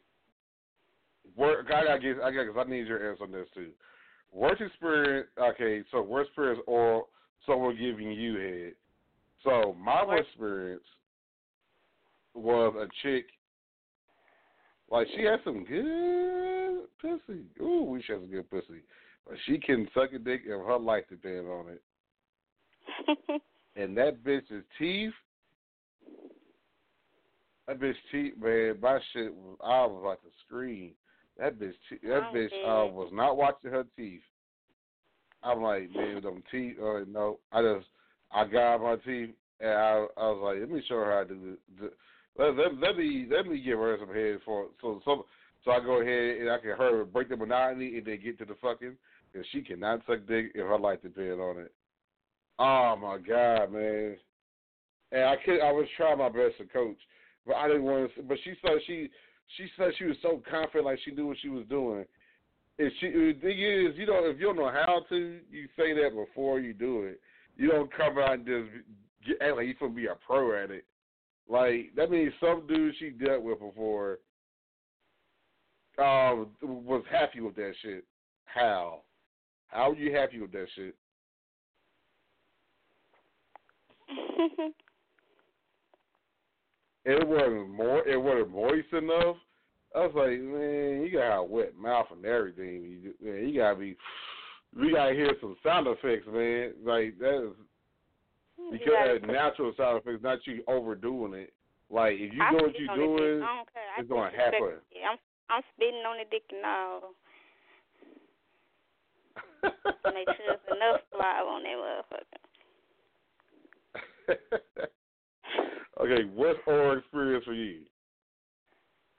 [1.36, 1.66] work.
[1.66, 2.16] I gotta get.
[2.22, 2.46] I got.
[2.46, 3.70] Cause I need your answer on this too.
[4.32, 5.28] Worst experience.
[5.38, 7.06] Okay, so worst experience or
[7.46, 8.72] someone giving you head.
[9.44, 10.82] So my worst experience
[12.34, 13.26] was a chick.
[14.90, 17.42] Like she had some good pussy.
[17.60, 18.82] Ooh, we she has some good pussy.
[19.26, 23.42] But she can suck a dick if her life depends on it.
[23.76, 25.12] And that bitch's teeth.
[27.66, 28.78] That bitch teeth, man.
[28.80, 29.56] My shit was.
[29.62, 30.92] I was like to scream.
[31.38, 31.74] That bitch.
[31.88, 34.22] Te- that I'm bitch uh, was not watching her teeth.
[35.42, 36.76] I'm like, man, them teeth.
[36.82, 37.86] Uh, no, I just.
[38.32, 41.34] I got my teeth, and I, I was like, let me show her how to
[41.34, 41.90] do this.
[42.38, 45.26] Let, let, let me let me give her some head for so so
[45.64, 48.44] so I go ahead and I can her break the monotony and then get to
[48.44, 48.96] the fucking
[49.34, 51.72] and she cannot suck dick if her life depends on it.
[52.58, 54.16] Oh my god, man!
[55.12, 56.98] And I could I was trying my best to coach,
[57.46, 58.22] but I didn't want to.
[58.22, 59.08] But she said she
[59.56, 62.04] she said she was so confident, like she knew what she was doing.
[62.78, 65.92] And she the thing is, you know, if you don't know how to, you say
[65.94, 67.20] that before you do it.
[67.56, 68.68] You don't come out and just
[69.26, 70.84] get, act like you gonna be a pro at it.
[71.48, 74.18] Like that means some dude she dealt with before
[75.98, 78.04] um was happy with that shit.
[78.44, 79.02] How?
[79.68, 80.94] How are you happy with that shit?
[87.04, 88.06] It wasn't more.
[88.06, 89.36] It wasn't moist enough.
[89.94, 93.00] I was like, man, you gotta have a wet mouth and everything.
[93.02, 93.96] You, man, you gotta be.
[94.76, 96.74] We gotta hear some sound effects, man.
[96.84, 97.56] Like that is
[98.70, 101.52] because gotta that's natural sound effects, not you overdoing it.
[101.90, 103.16] Like if you I know what you're on the dick.
[103.16, 103.82] doing, I don't care.
[103.96, 104.78] I it's gonna happen.
[105.02, 105.18] I'm
[105.50, 107.14] I'm spitting on the dick and all.
[110.14, 112.40] Make sure there's enough live on that motherfucker.
[116.00, 117.80] okay, what's oral experience for you?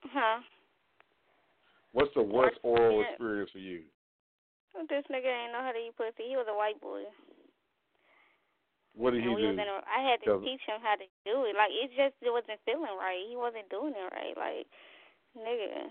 [0.04, 0.42] Huh?
[1.94, 3.52] What's the worst oral experience?
[3.52, 3.82] for you?
[4.88, 6.32] This nigga ain't know how to eat pussy.
[6.32, 7.04] He was a white boy.
[8.96, 9.56] What did he and we do?
[9.56, 11.56] a, I had to teach him how to do it.
[11.56, 13.24] Like it just it wasn't feeling right.
[13.24, 14.36] He wasn't doing it right.
[14.36, 14.68] Like
[15.36, 15.88] nigga,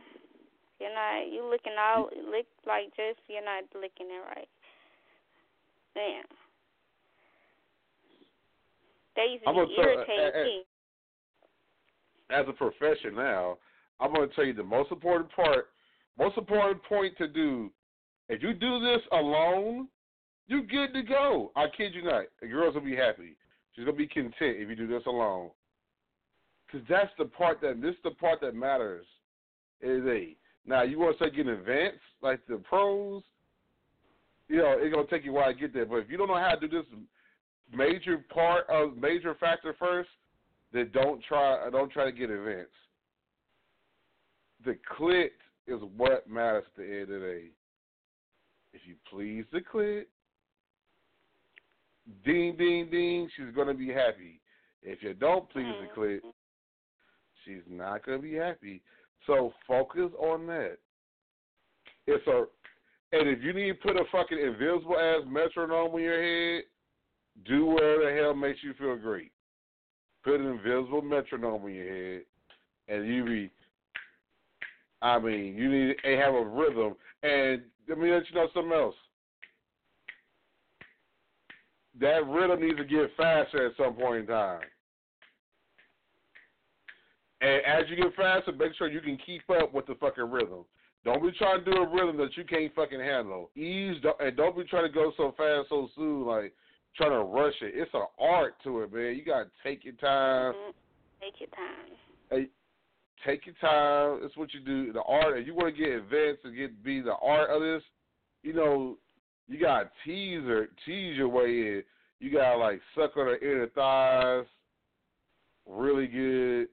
[0.80, 4.52] you're not you licking all lick like just you're not licking it right.
[5.96, 6.28] Damn.
[9.16, 10.56] They used to I'm be irritating uh, uh, me.
[12.32, 13.58] As a profession now,
[14.00, 15.66] I'm going to tell you the most important part,
[16.18, 17.70] most important point to do.
[18.28, 19.88] If you do this alone,
[20.46, 21.52] you're good to go.
[21.56, 22.24] I kid you not.
[22.40, 23.36] The girls will be happy.
[23.74, 25.50] She's going to be content if you do this alone.
[26.66, 29.06] Because that's the part that, this is the part that matters.
[29.82, 33.22] Is a now you want to start getting advanced like the pros.
[34.46, 36.28] You know it's gonna take you a while to get there, but if you don't
[36.28, 36.86] know how to do this
[37.72, 40.10] major part of major factor first,
[40.72, 42.70] then don't try don't try to get events.
[44.64, 45.30] The clit
[45.66, 47.44] is what matters at the end of the day.
[48.72, 50.04] If you please the clit,
[52.24, 54.40] ding ding ding, she's gonna be happy.
[54.82, 56.00] If you don't please the mm-hmm.
[56.00, 56.20] clit,
[57.44, 58.82] she's not gonna be happy.
[59.26, 60.76] So focus on that.
[62.06, 62.44] It's a
[63.12, 66.62] and if you need to put a fucking invisible ass metronome in your head,
[67.44, 69.32] do whatever the hell makes you feel great.
[70.22, 72.22] Put an invisible metronome in your head,
[72.88, 73.50] and you be
[75.02, 76.94] I mean, you need to have a rhythm.
[77.22, 78.94] And let me let you know something else.
[82.00, 84.60] That rhythm needs to get faster at some point in time.
[87.40, 90.64] And as you get faster, make sure you can keep up with the fucking rhythm.
[91.04, 93.50] Don't be trying to do a rhythm that you can't fucking handle.
[93.56, 96.52] Ease and don't be trying to go so fast so soon, like
[96.96, 97.72] trying to rush it.
[97.74, 99.16] It's an art to it, man.
[99.16, 100.54] You gotta take your time.
[100.54, 100.70] Mm-hmm.
[101.20, 101.96] Take your time.
[102.30, 102.48] Hey,
[103.26, 104.24] take your time.
[104.24, 104.92] It's what you do.
[104.92, 105.38] The art.
[105.38, 107.82] If you want to get advanced and get be the art of this,
[108.42, 108.96] you know,
[109.48, 111.82] you gotta tease or tease your way in.
[112.20, 114.46] You gotta like suck on her inner thighs,
[115.66, 116.68] really good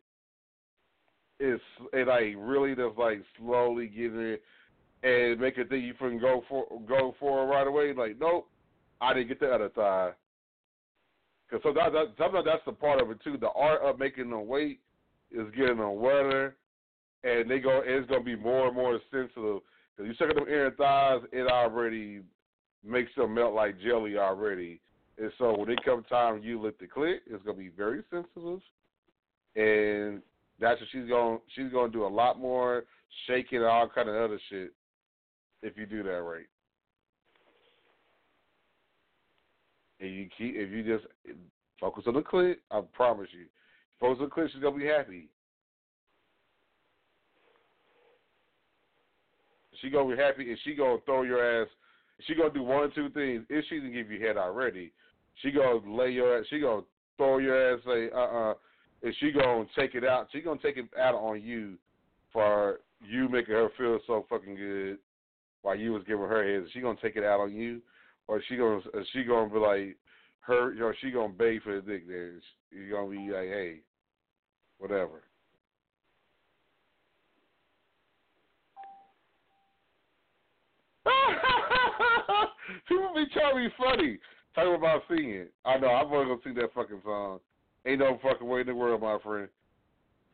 [1.39, 1.63] It's
[1.93, 4.43] and like really just like slowly getting it
[5.03, 7.93] and make it think you can go for go for it right away.
[7.93, 8.49] Like, nope,
[9.02, 10.12] I didn't get the other thigh.
[11.50, 13.38] Because sometimes, that, sometimes that's the part of it too.
[13.38, 14.80] The art of making them wait
[15.32, 16.56] is getting them wetter,
[17.24, 17.82] and they go.
[17.86, 19.62] It's gonna be more and more sensitive.
[19.95, 22.22] Because you suck at them inner thighs, it already
[22.86, 24.82] makes them melt like jelly already.
[25.18, 28.62] And so when it comes time you lift the clit, it's gonna be very sensitive,
[29.56, 30.22] and
[30.60, 31.39] that's what she's going.
[31.56, 32.86] She's to do a lot more
[33.26, 34.74] shaking and all kind of other shit
[35.64, 36.45] if you do that right.
[40.00, 41.06] And you keep if you just
[41.80, 43.45] focus on the clit, I promise you,
[44.00, 45.30] focus on the clit, she's gonna be happy.
[49.82, 51.68] She gonna be happy, and she gonna throw your ass.
[52.26, 53.45] She gonna do one or two things.
[53.50, 54.91] If she didn't give you head already,
[55.41, 56.45] she gonna lay your ass.
[56.50, 56.82] She gonna
[57.18, 57.82] throw your ass.
[57.86, 58.54] Say, uh, uh-uh, uh
[59.04, 60.28] is she gonna take it out?
[60.32, 61.76] She gonna take it out on you
[62.34, 64.98] for you making her feel so fucking good
[65.62, 66.68] while you was giving her head.
[66.74, 67.82] She gonna take it out on you,
[68.28, 68.82] or she gonna
[69.13, 69.97] she gonna be like
[70.41, 70.73] her?
[70.73, 72.07] You know, she gonna beg for the dick?
[72.07, 72.34] There,
[72.71, 73.80] you gonna be like, hey,
[74.78, 75.23] whatever.
[82.88, 84.19] People be trying to be funny.
[84.53, 85.53] Talking about seeing it.
[85.65, 85.88] I know.
[85.88, 87.39] I'm gonna go sing that fucking song.
[87.86, 89.47] Ain't no fucking way in the world, my friend.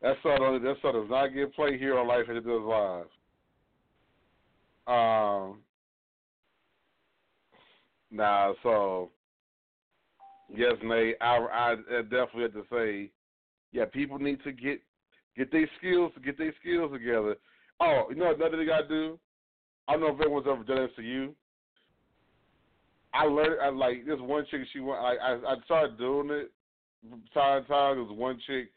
[0.02, 3.06] That song, that song does not get played here on Life and It Does Live.
[4.86, 5.58] Um,
[8.14, 9.10] nah, so
[10.54, 13.10] yes, Nayy, I, I definitely have to say,
[13.72, 14.80] yeah, people need to get
[15.36, 17.36] get their skills to get their skills together.
[17.80, 19.18] Oh, you know another thing I do?
[19.88, 21.34] I don't know if anyone's ever done this to you.
[23.12, 24.62] I learned I like this one chick.
[24.72, 25.00] She went.
[25.00, 26.52] I I, I started doing it
[27.32, 27.96] time to time.
[27.96, 28.70] There was one chick,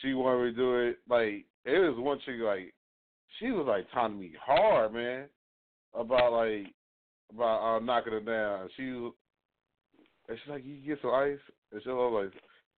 [0.00, 0.98] she wanted to do it.
[1.08, 2.74] Like it was one chick like
[3.38, 5.24] she was like taunting me hard, man,
[5.94, 6.72] about like
[7.34, 8.68] about uh, knocking her down.
[8.76, 9.12] She and
[10.28, 11.38] she's like, "You get some ice,"
[11.72, 12.30] and she was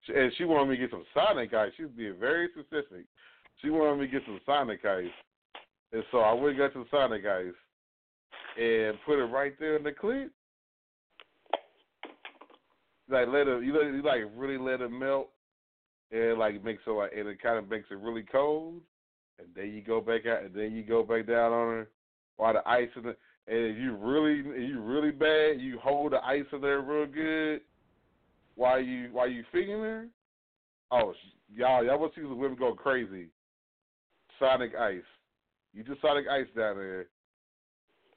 [0.07, 1.71] like, and she wanted me to get some Sonic ice.
[1.77, 3.05] She was being very specific.
[3.61, 5.05] She wanted me to get some Sonic ice,
[5.93, 7.53] and so I went and got some Sonic ice
[8.57, 10.29] and put it right there in the clit
[13.09, 15.29] like let it you, let, you like really let it melt
[16.11, 18.81] and like makes it like and it kind of makes it really cold
[19.39, 21.89] and then you go back out and then you go back down on her
[22.37, 23.15] while the ice in the
[23.47, 27.61] and you really you really bad you hold the ice in there real good
[28.55, 30.07] while you while you feeding her
[30.91, 31.13] oh
[31.53, 33.27] y'all y'all will see the women go crazy
[34.39, 35.01] sonic ice
[35.73, 37.07] you just sonic ice down there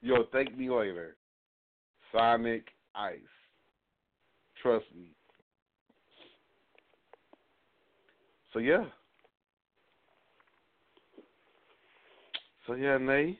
[0.01, 1.15] you'll thank me later
[2.11, 3.19] sonic ice
[4.61, 5.11] Trust me.
[8.53, 8.85] So yeah.
[12.67, 13.37] So yeah, Nayy.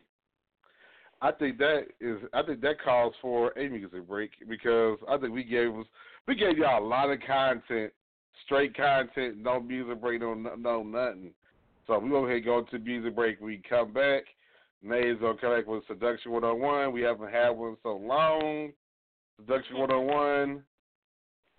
[1.22, 5.34] I think that is I think that calls for a music break because I think
[5.34, 5.86] we gave us
[6.28, 7.92] we gave y'all a lot of content,
[8.46, 11.32] straight content, no music break, no no nothing.
[11.88, 13.42] So we go ahead and go to music break.
[13.42, 14.24] We come back.
[14.86, 16.94] Nayy's gonna come back with Seduction 101.
[16.94, 18.72] We haven't had one so long.
[19.40, 20.64] Seduction 101.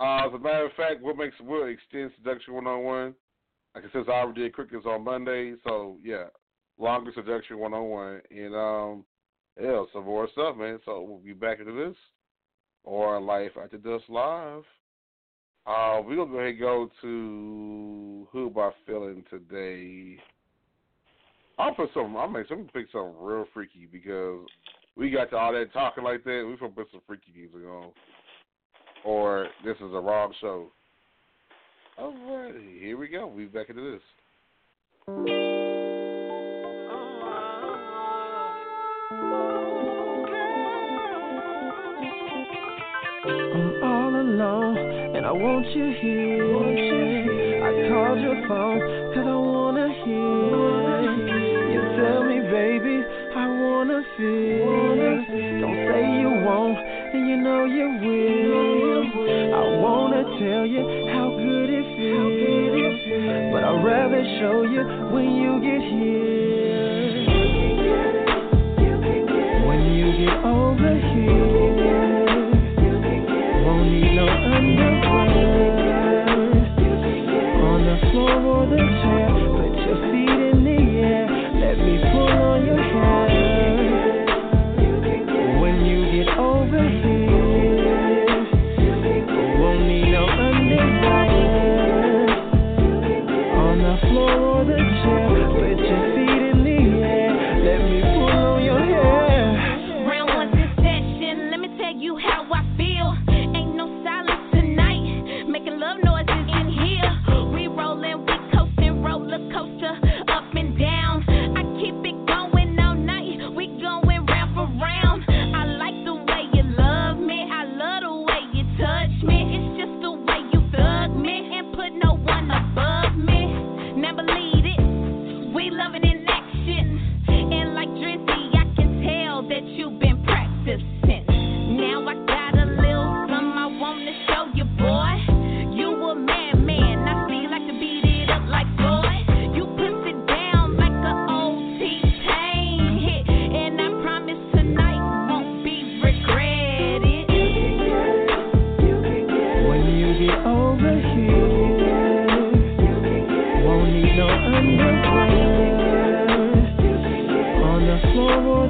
[0.00, 3.14] Uh, as a matter of fact, what makes we'll extend seduction one on one.
[3.74, 6.24] Like I said, I already did crickets on Monday, so yeah,
[6.78, 9.04] longer seduction one on one, and um,
[9.60, 10.78] yeah, some more stuff, man.
[10.84, 11.96] So we'll be back into this
[12.84, 14.62] or Life After Dusk Live.
[15.66, 20.20] Uh, we're gonna go ahead and go to who am I feeling today?
[21.58, 22.16] I'll put some.
[22.16, 24.46] I'll make some pick something real freaky because
[24.96, 26.46] we got to all that talking like that.
[26.48, 27.92] We gonna put some freaky music on
[29.04, 30.70] or this is a wrong show.
[31.98, 33.32] Alrighty, here we go.
[33.36, 35.49] Be back into this.
[45.20, 46.48] and I want you here.
[46.48, 47.60] Want you here.
[47.60, 48.80] I called your phone
[49.12, 51.12] cause I wanna hear.
[51.76, 53.04] You tell me, baby,
[53.36, 55.20] I wanna feel.
[55.60, 56.80] Don't say you won't,
[57.12, 59.04] and you know you will.
[59.60, 65.60] I wanna tell you how good it feels, but I'd rather show you when you
[65.60, 67.28] get here.
[69.68, 71.76] When you get over here,
[73.66, 74.99] won't need no under.
[78.26, 81.26] pull the chair, put your feet in the air,
[81.60, 83.19] let me pull on your hair.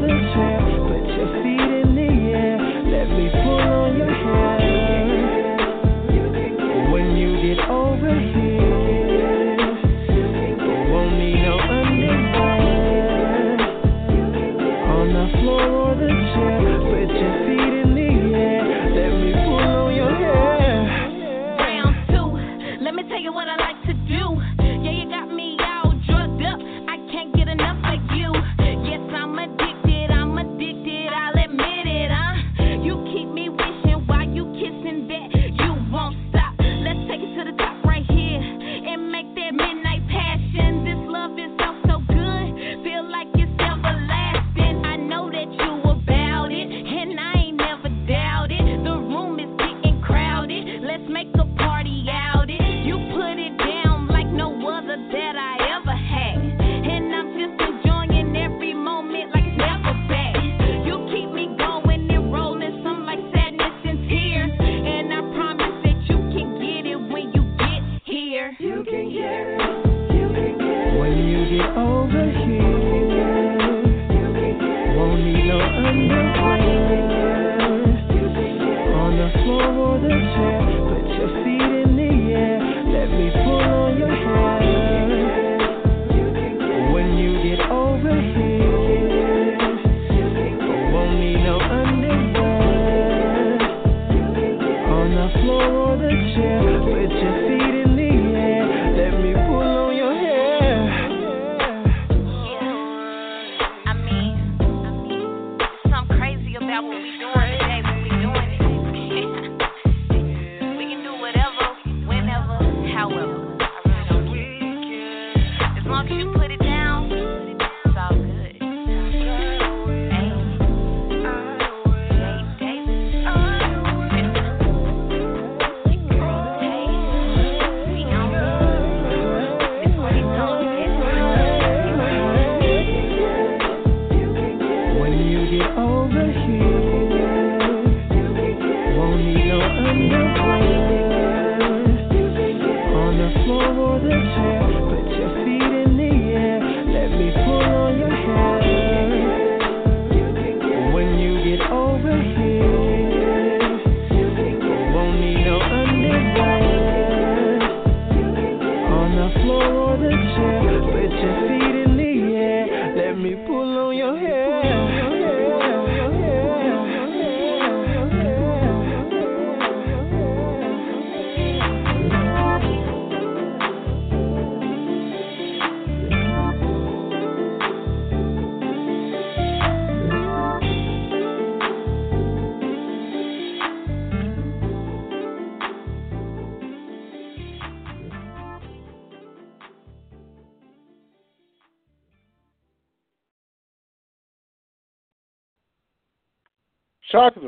[0.03, 0.61] another trip.
[0.89, 2.59] Put your feet in the air.
[2.91, 4.20] Let me pull on your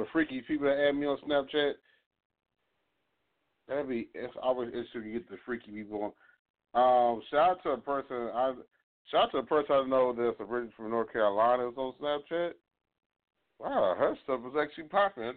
[0.02, 1.72] the freaky people that add me on Snapchat.
[3.68, 6.12] That'd be if I was interested to get the freaky people
[6.74, 7.14] on.
[7.14, 8.54] Um, shout out to a person I
[9.10, 12.52] shout out to a person I know that's originally from North Carolina is on Snapchat.
[13.60, 15.34] Wow, her stuff is actually popping.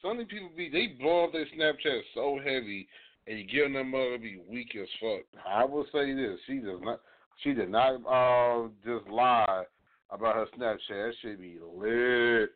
[0.00, 2.88] So many people be they blow up their Snapchat so heavy
[3.26, 5.26] and you give them mother be weak as fuck.
[5.46, 7.00] I will say this, she does not
[7.42, 9.64] she did not uh just lie
[10.10, 10.78] about her Snapchat.
[10.88, 12.52] That should be lit.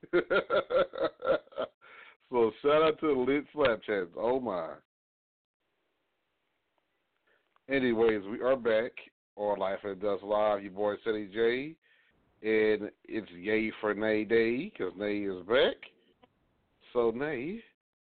[2.30, 4.08] so shout out to the lit Snapchats.
[4.16, 4.70] Oh my.
[7.68, 8.92] Anyways, we are back
[9.36, 10.62] on Life After Dusk Live.
[10.62, 11.76] Your boy Ceddy J.
[12.42, 15.76] And it's yay for Nayy Day because Nayy is back.
[16.92, 17.60] So, Nayy,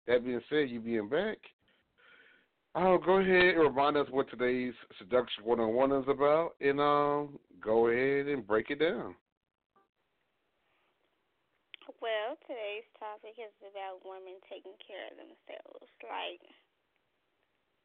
[0.07, 1.37] that being said, you being back,
[2.73, 7.87] I'll go ahead and remind us what today's Seduction 101 is about and um, go
[7.87, 9.13] ahead and break it down.
[12.01, 15.85] Well, today's topic is about women taking care of themselves.
[16.01, 16.41] Like,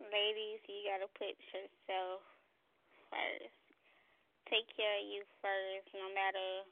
[0.01, 2.25] ladies, you gotta put yourself
[3.12, 3.61] first.
[4.49, 6.64] Take care of you first, no matter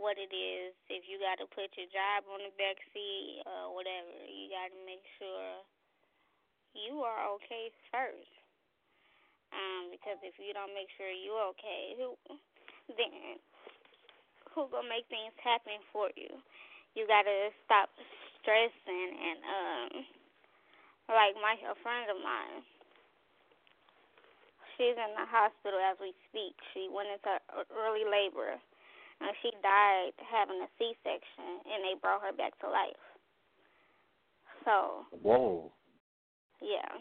[0.00, 0.72] what it is.
[0.88, 5.04] If you gotta put your job on the back seat or whatever, you gotta make
[5.20, 5.60] sure
[6.72, 8.32] you are okay first.
[9.52, 12.16] Um, because if you don't make sure you're okay, who
[12.96, 13.36] then
[14.56, 16.32] who gonna make things happen for you?
[16.94, 17.88] You gotta stop
[18.40, 19.90] stressing and um
[21.08, 22.62] like my a friend of mine.
[24.76, 26.54] She's in the hospital as we speak.
[26.70, 27.34] She went into
[27.74, 28.54] early labor
[29.20, 33.02] and she died having a c section and they brought her back to life.
[34.64, 35.72] So whoa.
[36.62, 36.92] yeah.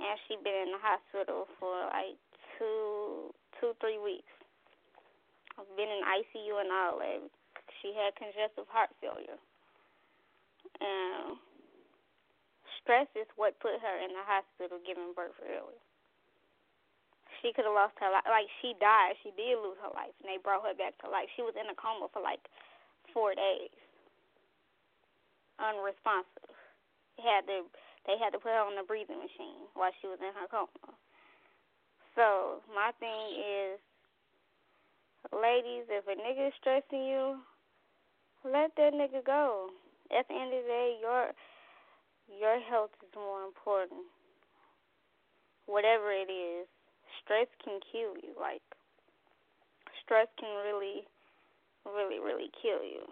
[0.00, 2.18] And she been in the hospital for like
[2.58, 3.30] two
[3.60, 4.32] two three weeks.
[5.60, 7.28] I've been in icu and all that
[7.80, 9.40] she had congestive heart failure.
[10.80, 11.36] And
[12.80, 15.76] stress is what put her in the hospital giving birth early.
[17.40, 18.28] She could have lost her life.
[18.28, 19.16] Like, she died.
[19.24, 21.28] She did lose her life, and they brought her back to life.
[21.36, 22.44] She was in a coma for like
[23.16, 23.72] four days,
[25.56, 26.52] unresponsive.
[27.16, 27.64] They had to
[28.08, 30.92] they had to put her on the breathing machine while she was in her coma.
[32.16, 33.76] So my thing is,
[35.32, 37.40] ladies, if a nigga is stressing you,
[38.44, 39.70] let that nigga go.
[40.10, 41.30] At the end of the day, your
[42.30, 44.06] your health is more important.
[45.66, 46.66] Whatever it is,
[47.22, 48.34] stress can kill you.
[48.38, 48.62] Like
[50.02, 51.06] stress can really,
[51.86, 53.06] really, really kill you.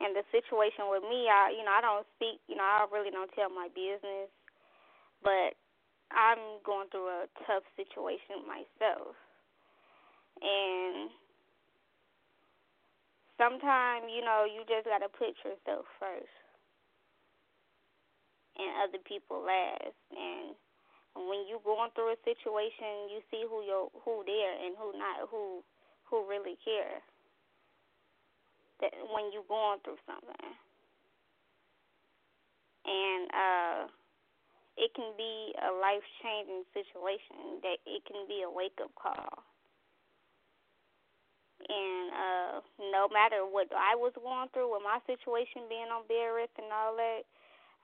[0.00, 2.40] And the situation with me, I you know I don't speak.
[2.48, 4.28] You know I really don't tell my business,
[5.24, 5.56] but
[6.12, 9.16] I'm going through a tough situation myself,
[10.40, 11.10] and
[13.38, 16.34] sometimes, you know, you just got to put yourself first
[18.58, 19.94] and other people last.
[20.10, 20.58] And
[21.14, 25.30] when you going through a situation, you see who you who there and who not,
[25.30, 25.62] who
[26.10, 27.00] who really care.
[28.82, 30.50] That when you going through something,
[32.86, 33.80] and uh,
[34.76, 37.62] it can be a life changing situation.
[37.62, 39.47] That it can be a wake up call
[41.66, 42.54] and uh
[42.94, 46.70] no matter what I was going through with my situation being on bed rest and
[46.70, 47.26] all that,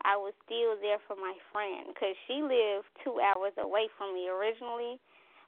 [0.06, 4.30] I was still there for my friend because she lived two hours away from me
[4.30, 4.98] originally.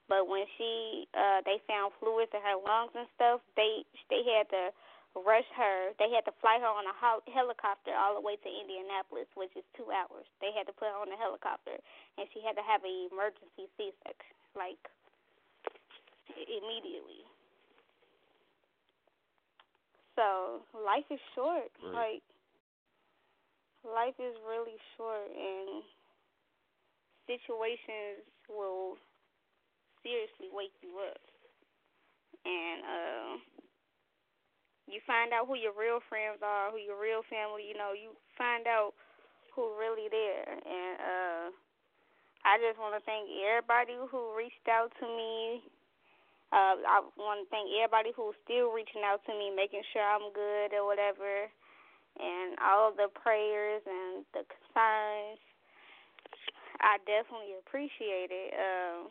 [0.09, 4.51] But when she uh they found fluids in her lungs and stuff, they they had
[4.55, 4.71] to
[5.19, 5.93] rush her.
[5.99, 9.51] They had to fly her on a hel- helicopter all the way to Indianapolis, which
[9.59, 10.29] is two hours.
[10.39, 11.75] They had to put her on a helicopter,
[12.21, 14.79] and she had to have an emergency C-section, like
[16.39, 17.26] immediately.
[20.17, 21.71] So life is short.
[21.85, 22.19] Right.
[22.19, 22.25] Like
[23.85, 25.85] life is really short, and
[27.29, 28.97] situations will
[30.03, 31.21] seriously wake you up.
[32.47, 33.31] And uh,
[34.89, 37.69] you find out who your real friends are, who your real family.
[37.69, 38.95] You know, you find out
[39.55, 40.47] who really there.
[40.47, 41.45] And uh,
[42.47, 45.67] I just want to thank everybody who reached out to me
[46.53, 50.31] uh, I want to thank everybody who's still reaching out to me, making sure I'm
[50.31, 51.51] good or whatever,
[52.19, 55.43] and all the prayers and the concerns.
[56.81, 58.53] I definitely appreciate it.
[58.55, 59.11] Um,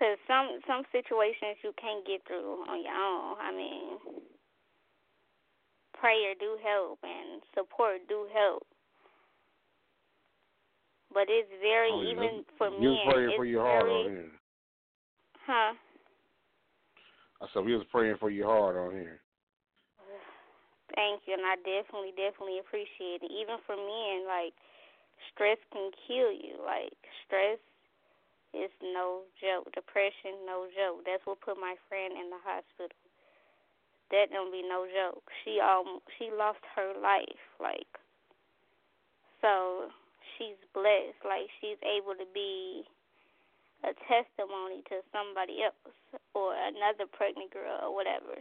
[0.00, 3.36] Cause some some situations you can't get through on your own.
[3.36, 4.00] I mean,
[5.92, 8.64] prayer do help and support do help,
[11.12, 12.86] but it's very Oh, even for you me.
[12.88, 14.32] was praying it's for your heart very, on here.
[15.50, 15.74] Huh?
[17.42, 19.18] I said we was praying for you hard on here.
[20.94, 23.34] Thank you, and I definitely, definitely appreciate it.
[23.34, 24.54] Even for men, like
[25.34, 26.54] stress can kill you.
[26.62, 26.94] Like
[27.26, 27.58] stress
[28.54, 29.66] is no joke.
[29.74, 31.02] Depression, no joke.
[31.02, 32.94] That's what put my friend in the hospital.
[34.14, 35.26] That don't be no joke.
[35.42, 37.42] She um she lost her life.
[37.58, 37.90] Like
[39.42, 39.90] so
[40.38, 41.26] she's blessed.
[41.26, 42.86] Like she's able to be
[43.84, 45.78] a testimony to somebody else
[46.34, 48.36] or another pregnant girl or whatever.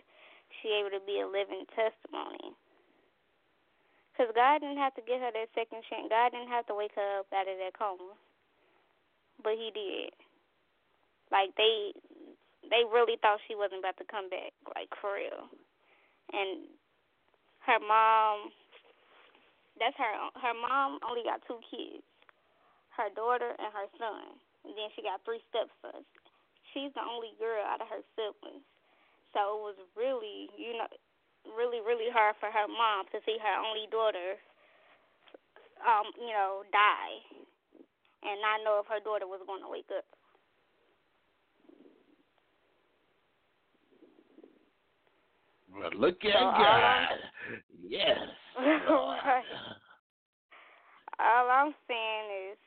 [0.59, 2.51] She able to be a living testimony.
[4.11, 6.11] Because God didn't have to give her that second chance.
[6.11, 8.19] God didn't have to wake her up out of that coma.
[9.39, 10.11] But he did.
[11.31, 11.95] Like they
[12.67, 15.47] they really thought she wasn't about to come back, like for real.
[16.35, 16.67] And
[17.63, 18.51] her mom
[19.79, 22.03] that's her her mom only got two kids.
[22.97, 24.35] Her daughter and her son.
[24.65, 26.05] And then she got three stepsons.
[26.73, 28.65] She's the only girl out of her siblings.
[29.33, 30.89] So it was really, you know,
[31.45, 34.37] really, really hard for her mom to see her only daughter,
[35.85, 37.15] um, you know, die,
[38.25, 40.05] and not know if her daughter was going to wake up.
[45.69, 47.07] But look at So God.
[47.87, 48.17] Yes.
[48.59, 49.43] right.
[51.19, 52.57] All I'm saying is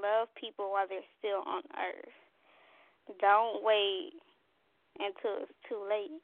[0.00, 2.18] love people while they're still on earth.
[3.20, 4.12] Don't wait
[5.00, 6.20] until it's too late.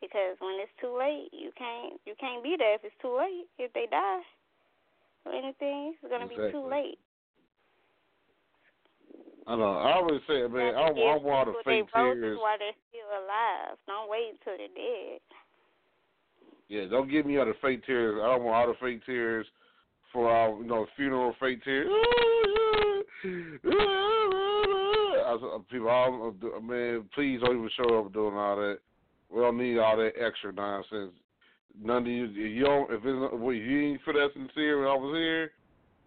[0.00, 3.50] Because when it's too late, you can't you can't be there if it's too late.
[3.58, 4.22] If they die
[5.26, 6.98] or anything, it's gonna be too late.
[9.48, 9.74] I know.
[9.74, 12.38] I always say, man, I, I want all the people their fake tears.
[12.38, 13.78] while they're still alive.
[13.86, 15.20] Don't wait until they're dead.
[16.68, 18.20] Yeah, don't give me all the fake tears.
[18.22, 19.46] I don't want all the fake tears
[20.12, 21.88] for our, you know, funeral fake tears.
[23.24, 23.58] I
[25.34, 28.78] was- uh, People, all, uh, man, please don't even show up doing all that.
[29.28, 31.12] We don't need all that extra nonsense.
[31.80, 34.88] None of you, if you don't, if it's, if you ain't for that sincere when
[34.88, 35.52] I was here,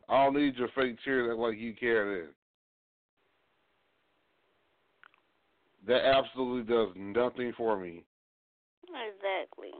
[0.10, 2.30] I don't need your fake tears act like you care then.
[5.88, 8.04] That absolutely does nothing for me.
[8.84, 9.72] Exactly.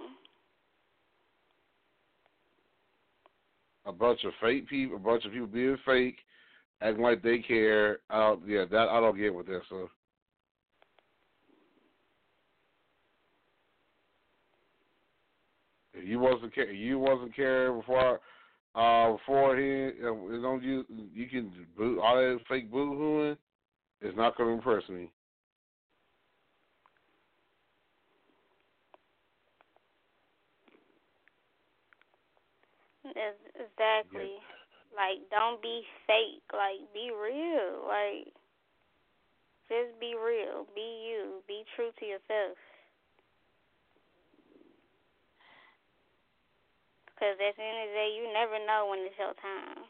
[3.86, 6.18] a bunch of fake people, a bunch of people being fake,
[6.82, 8.00] acting like they care.
[8.10, 9.64] Uh, yeah, that I don't get with this.
[9.70, 9.90] So
[15.94, 18.20] if you wasn't care, you wasn't caring before,
[18.76, 19.94] uh, beforehand.
[20.02, 20.86] Uh, don't you?
[21.14, 23.38] You can boo all that fake boo hooing.
[24.02, 25.12] It's not going to impress me.
[33.06, 34.36] Ex- Exactly.
[34.96, 36.44] Like, don't be fake.
[36.52, 37.88] Like, be real.
[37.88, 38.34] Like,
[39.72, 40.68] just be real.
[40.76, 41.40] Be you.
[41.48, 42.60] Be true to yourself.
[47.08, 49.86] Because at the end of the day, you never know when it's your time.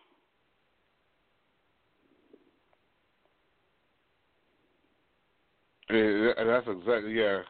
[5.89, 7.41] Yeah, that's exactly yeah.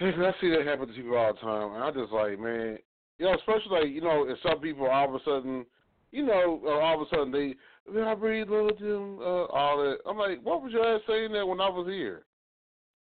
[0.00, 2.78] I see that happen to people all the time, and I just like, man,
[3.18, 5.66] you know, especially like you know, if some people all of a sudden,
[6.12, 7.54] you know, uh, all of a sudden they,
[8.00, 9.98] I really love them, uh, all that.
[10.06, 12.24] I'm like, what was your ass saying that when I was here?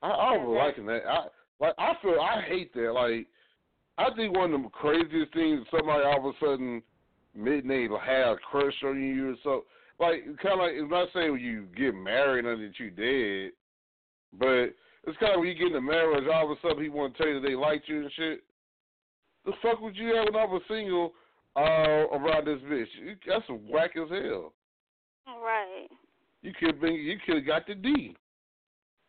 [0.02, 1.02] I, I was liking that.
[1.08, 1.26] I
[1.58, 2.92] like, I feel, I hate that.
[2.92, 3.26] Like,
[3.98, 6.82] I think one of the craziest things somebody all of a sudden
[7.34, 9.64] midnight have a crush on you or so.
[9.98, 13.52] Like, kind of like, it's not saying when you get married and that you dead,
[14.38, 14.74] but
[15.08, 17.16] it's kind of when you get in a marriage, all of a sudden people want
[17.16, 18.42] to tell you that they liked you and shit.
[19.46, 21.14] The fuck would you have when I was single
[21.56, 22.86] uh, around this bitch?
[23.00, 24.52] You, that's whack as hell.
[25.26, 25.88] Right.
[26.42, 28.16] You could have been, you could have got the D.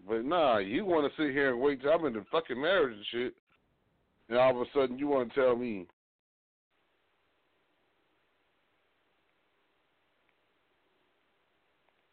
[0.08, 2.96] But nah, you want to sit here and wait till I'm in the fucking marriage
[2.96, 3.34] and shit,
[4.30, 5.86] and all of a sudden you want to tell me.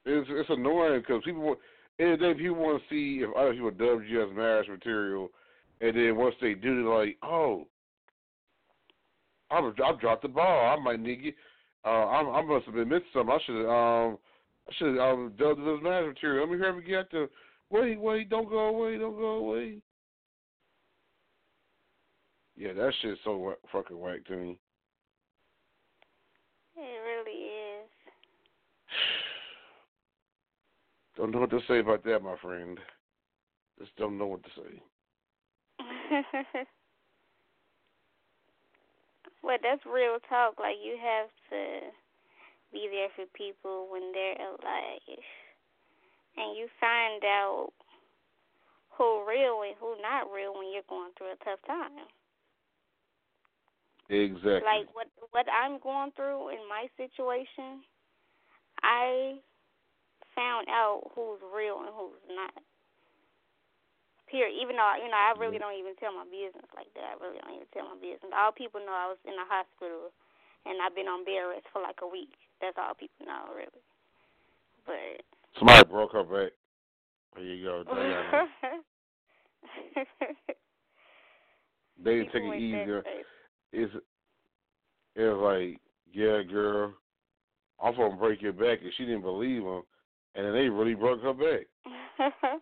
[0.07, 1.61] It's it's annoying because people want-
[1.99, 5.31] and then people want to see if other people dub you as marriage material,
[5.81, 7.67] and then once they do, they're like, oh,
[9.51, 10.77] I'm I dropped the ball.
[10.77, 11.33] I might need you.
[11.85, 13.35] Uh, I, I must have been missing something.
[13.35, 14.19] I should um
[14.69, 16.47] I should um it as marriage material.
[16.47, 17.29] Let me hear me get to
[17.71, 19.79] wait wait don't go away don't go away.
[22.57, 24.59] Yeah, that shit's so fucking whack to me.
[26.77, 27.89] It really is.
[31.17, 32.79] Don't know what to say about that, my friend.
[33.79, 34.83] Just don't know what to say.
[39.45, 40.59] well, that's real talk.
[40.59, 41.93] Like, you have to
[42.73, 45.23] be there for people when they're alive.
[46.37, 47.71] And you find out
[48.99, 52.09] who real and who not real when you're going through a tough time.
[54.11, 54.61] Exactly.
[54.61, 57.81] Like what what I'm going through in my situation,
[58.83, 59.41] I
[60.37, 62.53] found out who's real and who's not.
[64.35, 65.71] Even though you know, I really mm-hmm.
[65.71, 67.15] don't even tell my business like that.
[67.15, 68.35] I really don't even tell my business.
[68.35, 70.11] All people know I was in the hospital
[70.67, 72.35] and I've been on bed rest for like a week.
[72.61, 73.85] That's all people know, really.
[74.87, 75.23] But
[75.59, 76.53] Somebody broke her back.
[77.37, 77.85] There you go.
[82.03, 83.03] They didn't take it ain't that easier.
[83.05, 83.27] safe.
[83.73, 83.95] It's
[85.17, 85.81] it's like,
[86.13, 86.93] yeah, girl,
[87.83, 89.83] I'm gonna break your back, and she didn't believe him,
[90.35, 91.67] and then they really broke her back.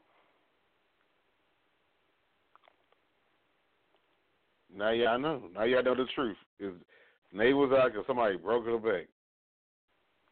[4.76, 5.42] Now y'all know.
[5.54, 6.36] Now y'all know the truth.
[6.58, 6.72] Is
[7.34, 9.06] Nayy was out because somebody broke her back.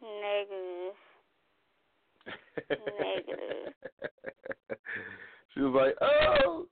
[0.03, 0.95] Negative.
[2.70, 3.74] Negative.
[5.55, 6.66] she was like, "Oh,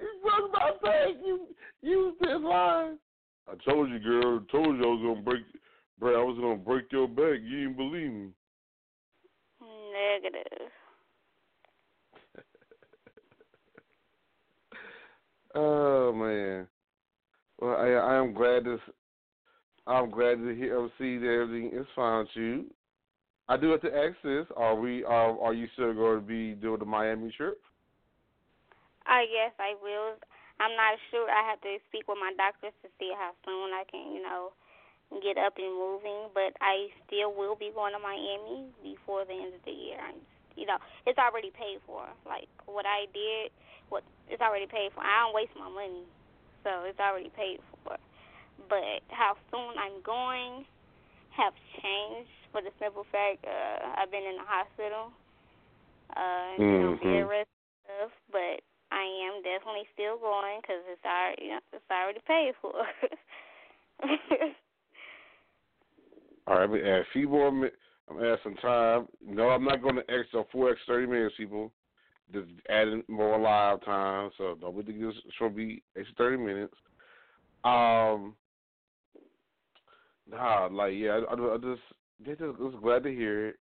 [0.00, 1.08] you broke my back.
[1.24, 1.46] You
[1.82, 2.98] used this line."
[3.50, 4.40] I told you, girl.
[4.40, 5.42] I told you I was gonna break.
[6.00, 7.40] Bro, I was gonna break your back.
[7.42, 8.28] You didn't believe me.
[9.92, 10.68] Negative.
[15.54, 16.68] Oh man.
[17.58, 18.78] Well, I I am glad to
[19.88, 22.66] I'm glad to hear um, see that everything is fine with you.
[23.48, 26.52] I do have to ask this: Are we are are you still going to be
[26.52, 27.58] doing the Miami trip?
[29.08, 30.20] Uh, I guess I will.
[30.60, 31.24] I'm not sure.
[31.30, 34.52] I have to speak with my doctors to see how soon I can, you know,
[35.24, 36.28] get up and moving.
[36.36, 39.96] But I still will be going to Miami before the end of the year.
[39.96, 40.20] I'm,
[40.52, 40.76] you know,
[41.08, 42.04] it's already paid for.
[42.28, 43.56] Like what I did,
[43.88, 45.00] what it's already paid for.
[45.00, 46.04] I don't waste my money,
[46.68, 47.96] so it's already paid for.
[48.68, 50.68] But how soon I'm going
[51.32, 55.08] have changed for the simple fact uh, I've been in the hospital,
[56.12, 57.24] uh, you know, Mhm.
[57.24, 57.48] bed rest
[57.84, 58.12] stuff.
[58.28, 58.60] But
[58.92, 62.76] I am definitely still going because it's already you know, it's already paid for.
[66.46, 67.48] All right, I'm add a few more.
[67.48, 67.70] I'm
[68.08, 69.08] gonna add some time.
[69.24, 71.72] No, I'm not going to extra four extra thirty minutes, people.
[72.32, 76.74] Just adding more live time, so don't be thinking this should be extra thirty minutes.
[77.64, 78.34] Um,
[80.30, 81.80] nah, like yeah, I, I, I just,
[82.24, 83.56] they just, just glad to hear it,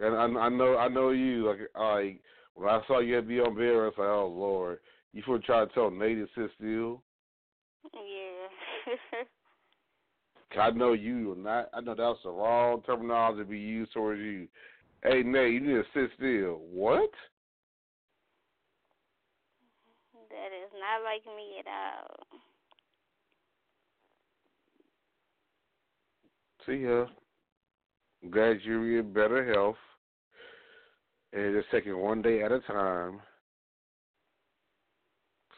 [0.00, 1.48] and I, I know, I know you.
[1.48, 2.20] Like, like
[2.54, 4.78] when I saw you had to be on bed, I was like, oh lord,
[5.12, 7.02] you for try to tell Nayy to sit still.
[7.94, 9.18] Yeah.
[10.58, 14.20] I know you, and I, I know that's the wrong terminology to be used towards
[14.20, 14.48] you.
[15.02, 16.60] Hey, Nayy, you need to sit still.
[16.72, 17.10] What?
[20.30, 22.40] that is not like me at all.
[26.66, 27.06] See ya.
[28.22, 29.76] I'm glad you're in better health.
[31.32, 33.20] And just taking one day at a time.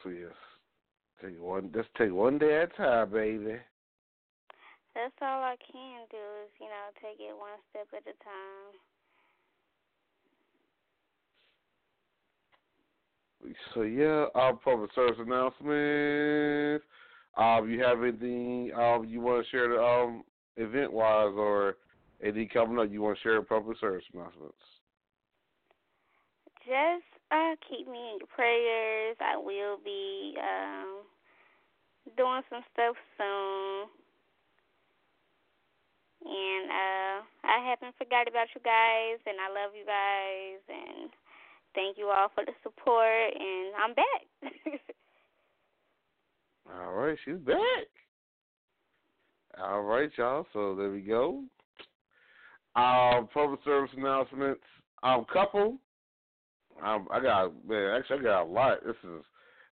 [0.03, 0.33] So yes.
[1.21, 3.57] Take one just take one day at a time, baby.
[4.95, 8.75] That's all I can do is, you know, take it one step at a time.
[13.73, 16.85] So yeah, our public service announcements.
[17.37, 20.23] Um, you have anything um you want to share the um
[20.57, 21.77] event wise or
[22.21, 24.53] anything coming up you want to share public service announcements?
[26.65, 29.15] Just uh keep me in your prayers.
[29.19, 31.03] I will be um
[32.17, 33.87] doing some stuff soon.
[36.25, 37.17] And uh
[37.47, 41.09] I haven't forgot about you guys and I love you guys and
[41.75, 44.81] thank you all for the support and I'm back.
[46.73, 47.57] All right, she's back.
[49.61, 50.45] All right, y'all.
[50.53, 51.43] So there we go.
[52.75, 54.61] Um, public service announcements.
[55.03, 55.77] Um, couple.
[56.83, 57.97] Um, I got man.
[57.97, 58.77] Actually, I got a lot.
[58.85, 59.23] This is.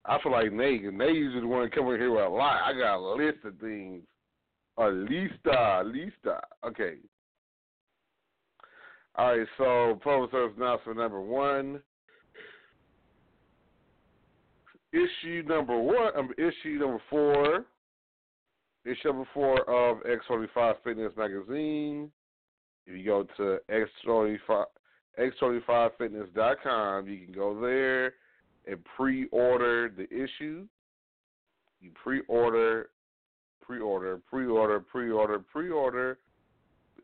[0.04, 0.82] I feel like Nayy.
[0.84, 2.62] Nayy usually the one coming here with a lot.
[2.64, 4.02] I got a list of things.
[4.78, 6.40] A lista, lista.
[6.64, 6.96] Okay.
[9.18, 9.46] All right.
[9.58, 11.82] So public service announcement number one.
[14.92, 17.66] issue number one, um, issue number four,
[18.84, 22.10] issue number four of X25 Fitness Magazine.
[22.86, 24.64] If you go to X25,
[25.18, 28.14] X25Fitness.com, you can go there
[28.66, 30.66] and pre-order the issue.
[31.80, 32.90] You pre-order,
[33.60, 36.18] pre-order, pre-order, pre-order, pre-order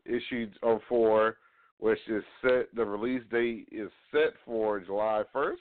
[0.05, 1.37] issue of four,
[1.79, 2.73] which is set.
[2.75, 5.55] The release date is set for July 1st.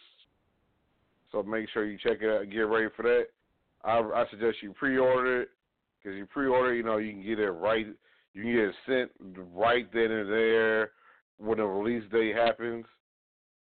[1.32, 3.26] So make sure you check it out and get ready for that.
[3.82, 5.50] I, I suggest you pre-order it
[5.98, 7.86] because you pre-order, you know, you can get it right.
[8.32, 9.10] You can get it sent
[9.52, 10.92] right then and there
[11.38, 12.84] when the release date happens,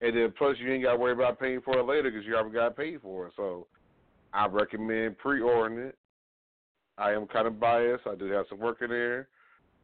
[0.01, 2.35] and then plus you ain't got to worry about paying for it later because you
[2.35, 3.33] already got paid for it.
[3.37, 3.67] So
[4.33, 5.99] I recommend pre-ordering it.
[6.99, 8.07] I am kind of biased.
[8.07, 9.29] I do have some work in there.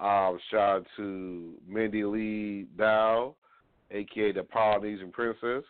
[0.00, 3.34] Um, shout out to Mindy Lee Dow,
[3.90, 5.64] aka the Polynesian Princess.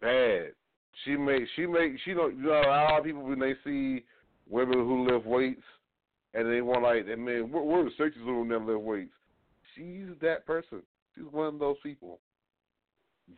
[0.00, 0.52] Bad.
[1.04, 4.04] She make she make she don't you know a lot of people when they see
[4.48, 5.62] women who lift weights
[6.34, 9.14] and they want like and man we're, we're the sexiest women that lift weights.
[9.74, 10.82] She's that person.
[11.14, 12.20] She's one of those people.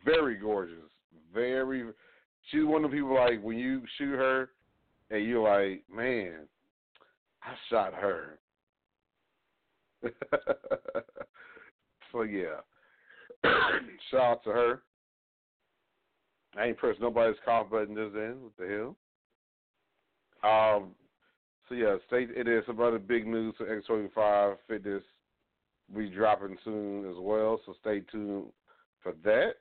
[0.03, 0.91] Very gorgeous.
[1.33, 1.83] Very.
[2.51, 4.49] She's one of the people like when you shoot her,
[5.09, 6.47] and you're like, man,
[7.43, 8.39] I shot her.
[12.11, 12.61] so yeah,
[14.11, 14.81] shout out to her.
[16.57, 18.41] I ain't pressed nobody's cough button this end.
[18.41, 18.95] What the
[20.43, 20.79] hell?
[20.79, 20.91] Um.
[21.67, 22.27] So yeah, stay.
[22.29, 25.03] It is some other big news for X25 Fitness.
[25.93, 28.47] We dropping soon as well, so stay tuned
[29.01, 29.53] for that.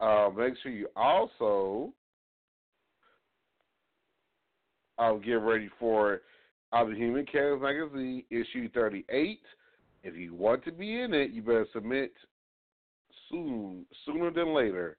[0.00, 1.92] Uh, make sure you also
[4.98, 6.20] uh, get ready for
[6.72, 9.40] uh, the Human Cares Magazine issue 38.
[10.02, 12.12] If you want to be in it, you better submit
[13.30, 14.96] soon, sooner than later.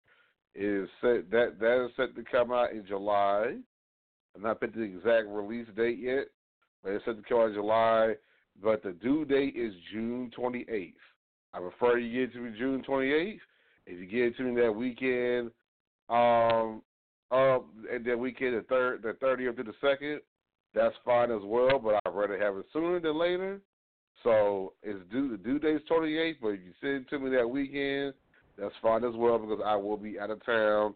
[0.56, 3.56] It is set that that is set to come out in July.
[4.36, 6.26] I'm not put the exact release date yet,
[6.84, 8.16] but it's set to come out in July.
[8.62, 10.94] But the due date is June 28th.
[11.54, 13.40] I prefer you get it to me June 28th.
[13.86, 15.52] If you get it to me that weekend,
[16.10, 16.82] um,
[17.32, 17.60] uh,
[18.06, 20.22] that weekend the third, the 30th to the second,
[20.74, 21.80] that's fine as well.
[21.80, 23.62] But I'd rather have it sooner than later.
[24.24, 27.50] So it's due the due date's 28th, but if you send it to me that
[27.50, 28.14] weekend,
[28.58, 30.94] that's fine as well because I will be out of town,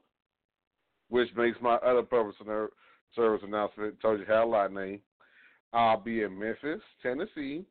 [1.09, 2.35] which makes my other purpose
[3.15, 3.99] service announcement.
[4.01, 4.99] Told you how lot name.
[5.71, 7.65] I'll be in Memphis, Tennessee.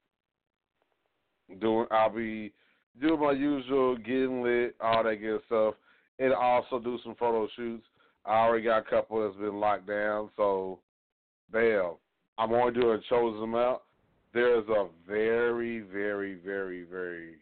[1.61, 2.53] Doing, I'll be
[3.01, 5.75] doing my usual getting lit, all that good stuff,
[6.19, 7.85] and also do some photo shoots.
[8.25, 10.79] I already got a couple that's been locked down, so
[11.51, 11.95] bam,
[12.39, 13.81] I'm only doing a chosen amount.
[14.35, 17.37] There's a very, very, very, very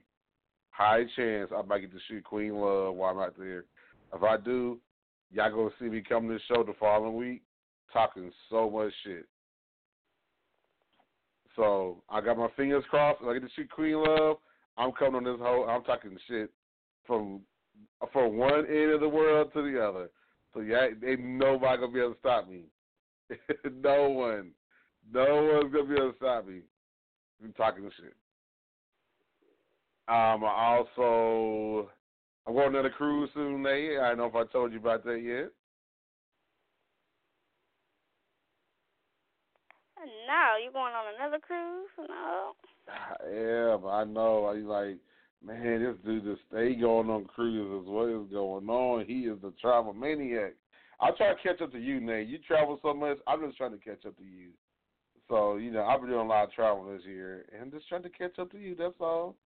[0.71, 3.65] high chance I might get to shoot Queen Love while I'm out there.
[4.15, 4.79] If I do,
[5.33, 7.43] y'all gonna see me come to the show the following week
[7.93, 9.27] talking so much shit.
[11.57, 13.21] So I got my fingers crossed.
[13.23, 14.39] If I get to shoot Queen Love,
[14.77, 15.69] I'm coming on this whole.
[15.69, 16.51] I'm talking shit
[17.07, 17.41] from
[18.13, 20.11] from one end of the world to the other.
[20.55, 22.63] So yeah, ain't nobody gonna be able to stop me.
[23.83, 24.51] no one,
[25.13, 26.61] no one's gonna be able to stop me.
[27.43, 28.15] I'm talking shit.
[30.09, 31.89] Um, also
[32.47, 33.99] I'm going on a cruise soon, Nate.
[33.99, 35.51] I don't know if I told you about that yet.
[40.27, 41.89] No, you going on another cruise?
[42.09, 42.53] No.
[43.33, 44.47] Yeah, but I know.
[44.47, 44.99] I like,
[45.45, 47.89] man, this dude just stay going on cruises.
[47.89, 49.05] What is going on?
[49.07, 50.55] He is the travel maniac.
[51.01, 52.29] I try to catch up to you, Nate.
[52.29, 53.19] You travel so much.
[53.27, 54.51] I'm just trying to catch up to you.
[55.29, 58.03] So you know, I've been doing a lot of travel this year, and just trying
[58.03, 58.75] to catch up to you.
[58.75, 59.37] That's all.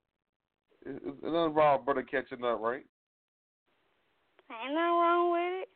[0.84, 2.84] It's, nothing wrong, brother, catching up, right?
[4.50, 5.68] Ain't nothing wrong with it.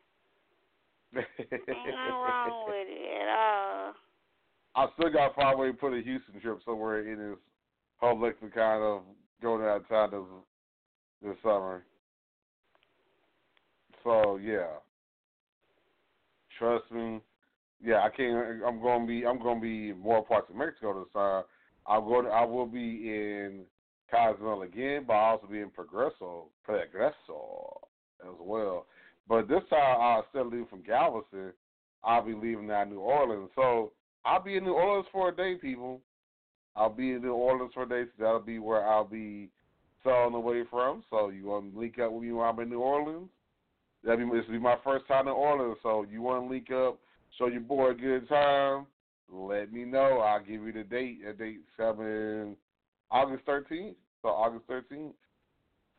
[1.39, 3.93] Ain't nothing wrong with it at all.
[4.75, 7.37] I still got to find a way to put a Houston trip somewhere in his
[7.97, 9.01] whole lexicon of
[9.41, 11.83] going out of town this this summer.
[14.03, 14.67] So yeah,
[16.59, 17.21] trust me.
[17.81, 18.61] Yeah, I can't.
[18.67, 19.25] I'm gonna be.
[19.25, 21.43] I'm gonna be more parts of Mexico this time.
[21.87, 22.21] I'll go.
[22.21, 23.61] To, I will be in
[24.11, 27.77] Cozumel again, but I'll also be in Progreso, Progreso
[28.21, 28.85] as well.
[29.27, 31.53] But this time I'll still leave from Galveston.
[32.03, 33.49] I'll be leaving now New Orleans.
[33.55, 33.93] So
[34.25, 36.01] I'll be in New Orleans for a day, people.
[36.75, 38.03] I'll be in New Orleans for a day.
[38.05, 39.49] So that'll be where I'll be
[40.03, 41.03] selling away from.
[41.09, 43.29] So you want to link up with me while I'm in New Orleans?
[44.03, 45.77] That'll be this be my first time in Orleans.
[45.83, 46.99] So you want to link up,
[47.37, 48.85] show your boy a good time?
[49.31, 50.19] Let me know.
[50.19, 51.19] I'll give you the date.
[51.25, 52.55] That date's coming
[53.11, 53.95] August 13th.
[54.21, 55.13] So August 13th,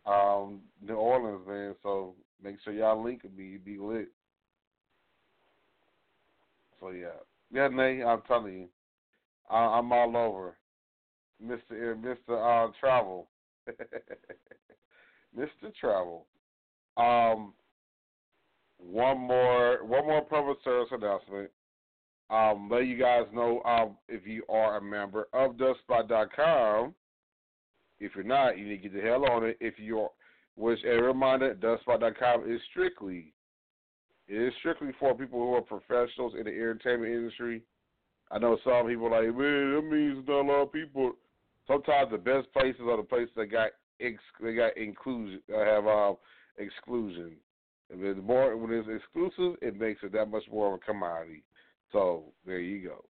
[0.07, 1.75] um, New Orleans, man.
[1.83, 3.57] So make sure y'all link me.
[3.57, 4.09] Be lit.
[6.81, 7.09] So yeah.
[7.53, 8.69] Yeah, Nate, I'm telling you,
[9.49, 10.57] I, I'm all over,
[11.41, 13.29] Mister Mister uh, Travel,
[15.37, 16.27] Mister Travel.
[16.97, 17.53] Um,
[18.83, 21.51] one more one more public service announcement.
[22.31, 26.95] Um, let you guys know um, if you are a member of Duskspot.com.
[27.99, 29.59] If you're not, you need to get the hell on it.
[29.61, 30.11] If you're,
[30.57, 33.33] which a reminder, Duskspot.com is strictly
[34.31, 37.63] it is strictly for people who are professionals in the entertainment industry.
[38.31, 41.13] I know some people are like, man, that means not a lot of people.
[41.67, 43.71] Sometimes the best places are the places that got
[44.01, 46.17] ex- they got inclusion, have um,
[46.59, 47.33] exclusion.
[47.91, 51.43] The more when it's exclusive, it makes it that much more of a commodity.
[51.93, 53.05] So there you go.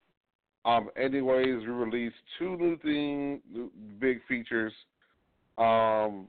[0.71, 4.73] Um, anyways, we released two new things, new big features,
[5.59, 6.29] um,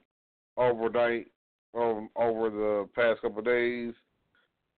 [0.58, 1.28] overnight,
[1.74, 3.94] um, over the past couple days.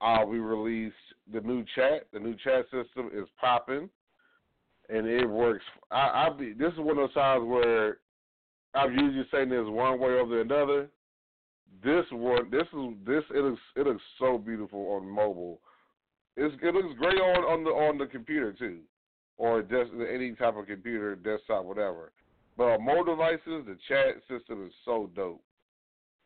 [0.02, 0.96] Uh, we released
[1.32, 2.08] the new chat.
[2.12, 3.90] The new chat system is popping,
[4.90, 5.64] and it works.
[5.92, 7.98] I, I be this is one of those times where
[8.76, 10.90] I'm usually saying this one way over another.
[11.82, 15.60] This one, this is this it looks it looks so beautiful on mobile.
[16.36, 18.80] It's, it looks great on on the on the computer too,
[19.38, 22.12] or just any type of computer, desktop, whatever.
[22.58, 25.44] But on mobile devices, the chat system is so dope.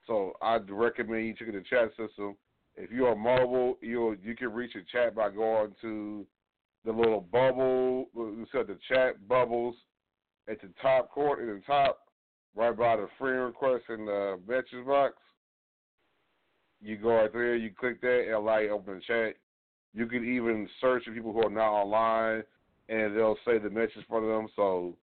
[0.06, 2.36] So I'd recommend you checking the chat system.
[2.76, 6.26] If you're mobile, you you can reach a chat by going to
[6.86, 8.08] the little bubble.
[8.16, 9.76] You said the chat bubbles
[10.50, 12.00] at the top corner, in the top,
[12.56, 15.16] right by the friend request in the message box.
[16.82, 19.36] You go right there, you click that, it'll to open the chat.
[19.94, 22.44] You can even search for people who are not online,
[22.90, 24.48] and they'll say the message for them.
[24.56, 24.96] So,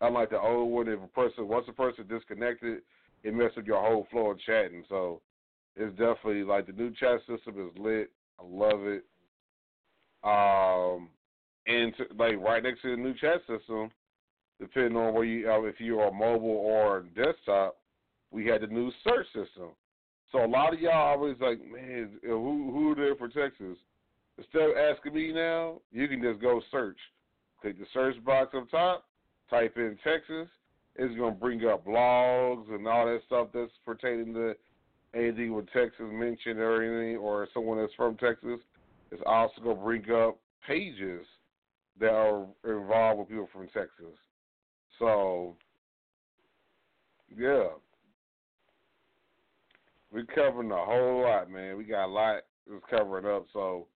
[0.00, 2.82] unlike the old one, if a person once a person disconnected,
[3.22, 4.84] it messes up your whole flow of chatting.
[4.88, 5.20] So,
[5.76, 8.10] it's definitely like the new chat system is lit.
[8.40, 9.04] I love it.
[10.24, 11.08] Um,
[11.68, 13.90] and to, like right next to the new chat system,
[14.60, 17.76] depending on where you uh, if you are mobile or desktop,
[18.30, 19.70] we had the new search system.
[20.30, 23.76] So a lot of y'all always like, man, who who there for Texas?
[24.36, 26.98] Instead of asking me now, you can just go search.
[27.60, 29.04] Click the search box up top,
[29.50, 30.48] type in Texas.
[30.96, 34.54] It's gonna bring up blogs and all that stuff that's pertaining to
[35.14, 38.60] anything with Texas mentioned or anything, or someone that's from Texas.
[39.10, 41.26] It's also gonna bring up pages
[41.98, 44.14] that are involved with people from Texas.
[44.98, 45.56] So,
[47.34, 47.68] yeah,
[50.12, 51.76] we're covering a whole lot, man.
[51.76, 53.46] We got a lot that's covering up.
[53.52, 53.86] So,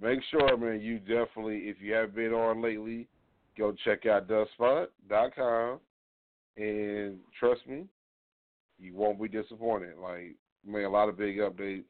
[0.00, 3.08] make sure, man, you definitely, if you haven't been on lately,
[3.58, 5.80] go check out duskspot.com.
[6.56, 7.86] And trust me,
[8.78, 9.96] you won't be disappointed.
[9.98, 10.36] Like,
[10.66, 11.84] man, a lot of big updates.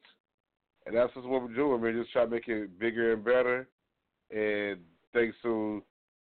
[0.85, 1.99] And that's just what we're doing, man.
[1.99, 3.67] Just try to make it bigger and better.
[4.31, 4.79] And
[5.13, 5.83] thanks to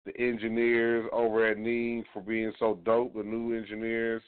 [0.05, 4.21] the engineers over at Neem for being so dope, the new engineers.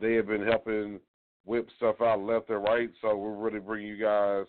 [0.00, 0.98] They have been helping
[1.44, 2.90] whip stuff out left and right.
[3.00, 4.46] So we're really bringing you guys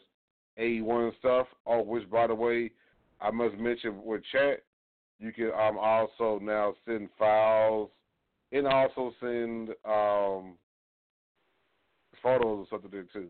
[0.59, 1.47] A1 stuff.
[1.65, 2.71] Oh, which, by the way,
[3.19, 4.63] I must mention with chat,
[5.19, 7.89] you can um, also now send files
[8.51, 10.57] and also send um,
[12.21, 13.29] photos or something there too.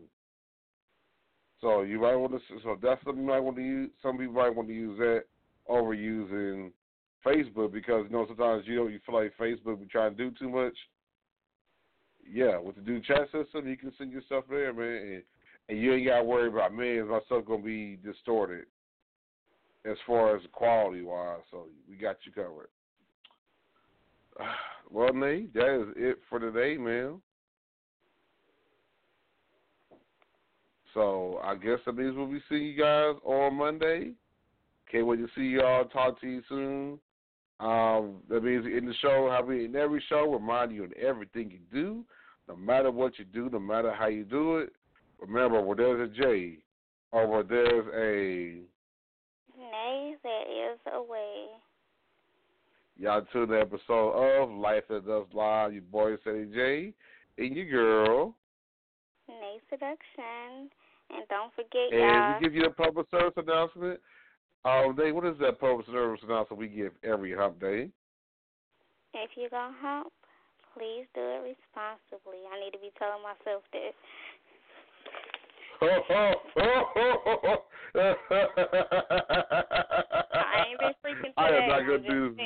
[1.60, 2.40] So you might want to.
[2.62, 3.90] So that's something you might want to use.
[4.02, 5.24] Some people might want to use that
[5.68, 6.72] over using
[7.24, 10.36] Facebook because you know sometimes you know you feel like Facebook be trying to do
[10.36, 10.74] too much.
[12.32, 15.22] Yeah, with the new chat system, you can send your stuff there, man, and,
[15.68, 18.64] and you ain't got to worry about man, is my stuff gonna be distorted
[19.84, 21.40] as far as quality wise.
[21.50, 22.68] So we got you covered.
[24.90, 27.22] Well, Nate, that is it for today, man.
[30.92, 34.12] So I guess that means we'll be seeing you guys on Monday.
[34.90, 35.86] Can't wait to see y'all.
[35.86, 36.98] Talk to you soon.
[37.58, 41.50] Um, that means in the show, how we in every show, remind you of everything
[41.50, 42.04] you do,
[42.48, 44.72] no matter what you do, no matter how you do it.
[45.20, 46.58] Remember, where there's a J,
[47.12, 48.62] or where there's a
[49.58, 51.46] Nay, there is a way.
[52.98, 55.72] y'all tune the episode of Life After Dusk Live.
[55.72, 56.92] Your boy Ceddy J
[57.38, 58.34] and your girl.
[59.30, 60.68] Nayy Seduction.
[61.10, 62.34] And don't forget, And y'all.
[62.40, 64.00] we give you a public service announcement.
[64.64, 67.88] Um, Dave, what is that public service announcement we give every hump day?
[69.14, 70.12] If you're gonna help,
[70.74, 72.38] please do it responsibly.
[72.48, 73.94] I need to be telling myself this.
[75.82, 75.84] I
[80.68, 81.36] ain't been freaking today.
[81.36, 82.34] I am not gonna do.
[82.36, 82.38] saying.
[82.38, 82.40] I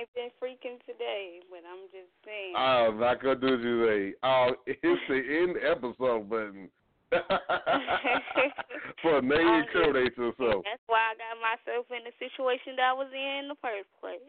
[0.00, 2.54] ain't been freaking today, but I'm just saying.
[2.56, 4.14] I am not gonna do today.
[4.22, 6.68] Oh, it's the end episode button.
[9.02, 10.64] For a name I'm just- incriminate yourself.
[10.64, 13.88] That's why I got myself in the situation that I was in in the first
[14.00, 14.20] place.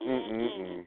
[0.00, 0.86] Mm-mm-mm.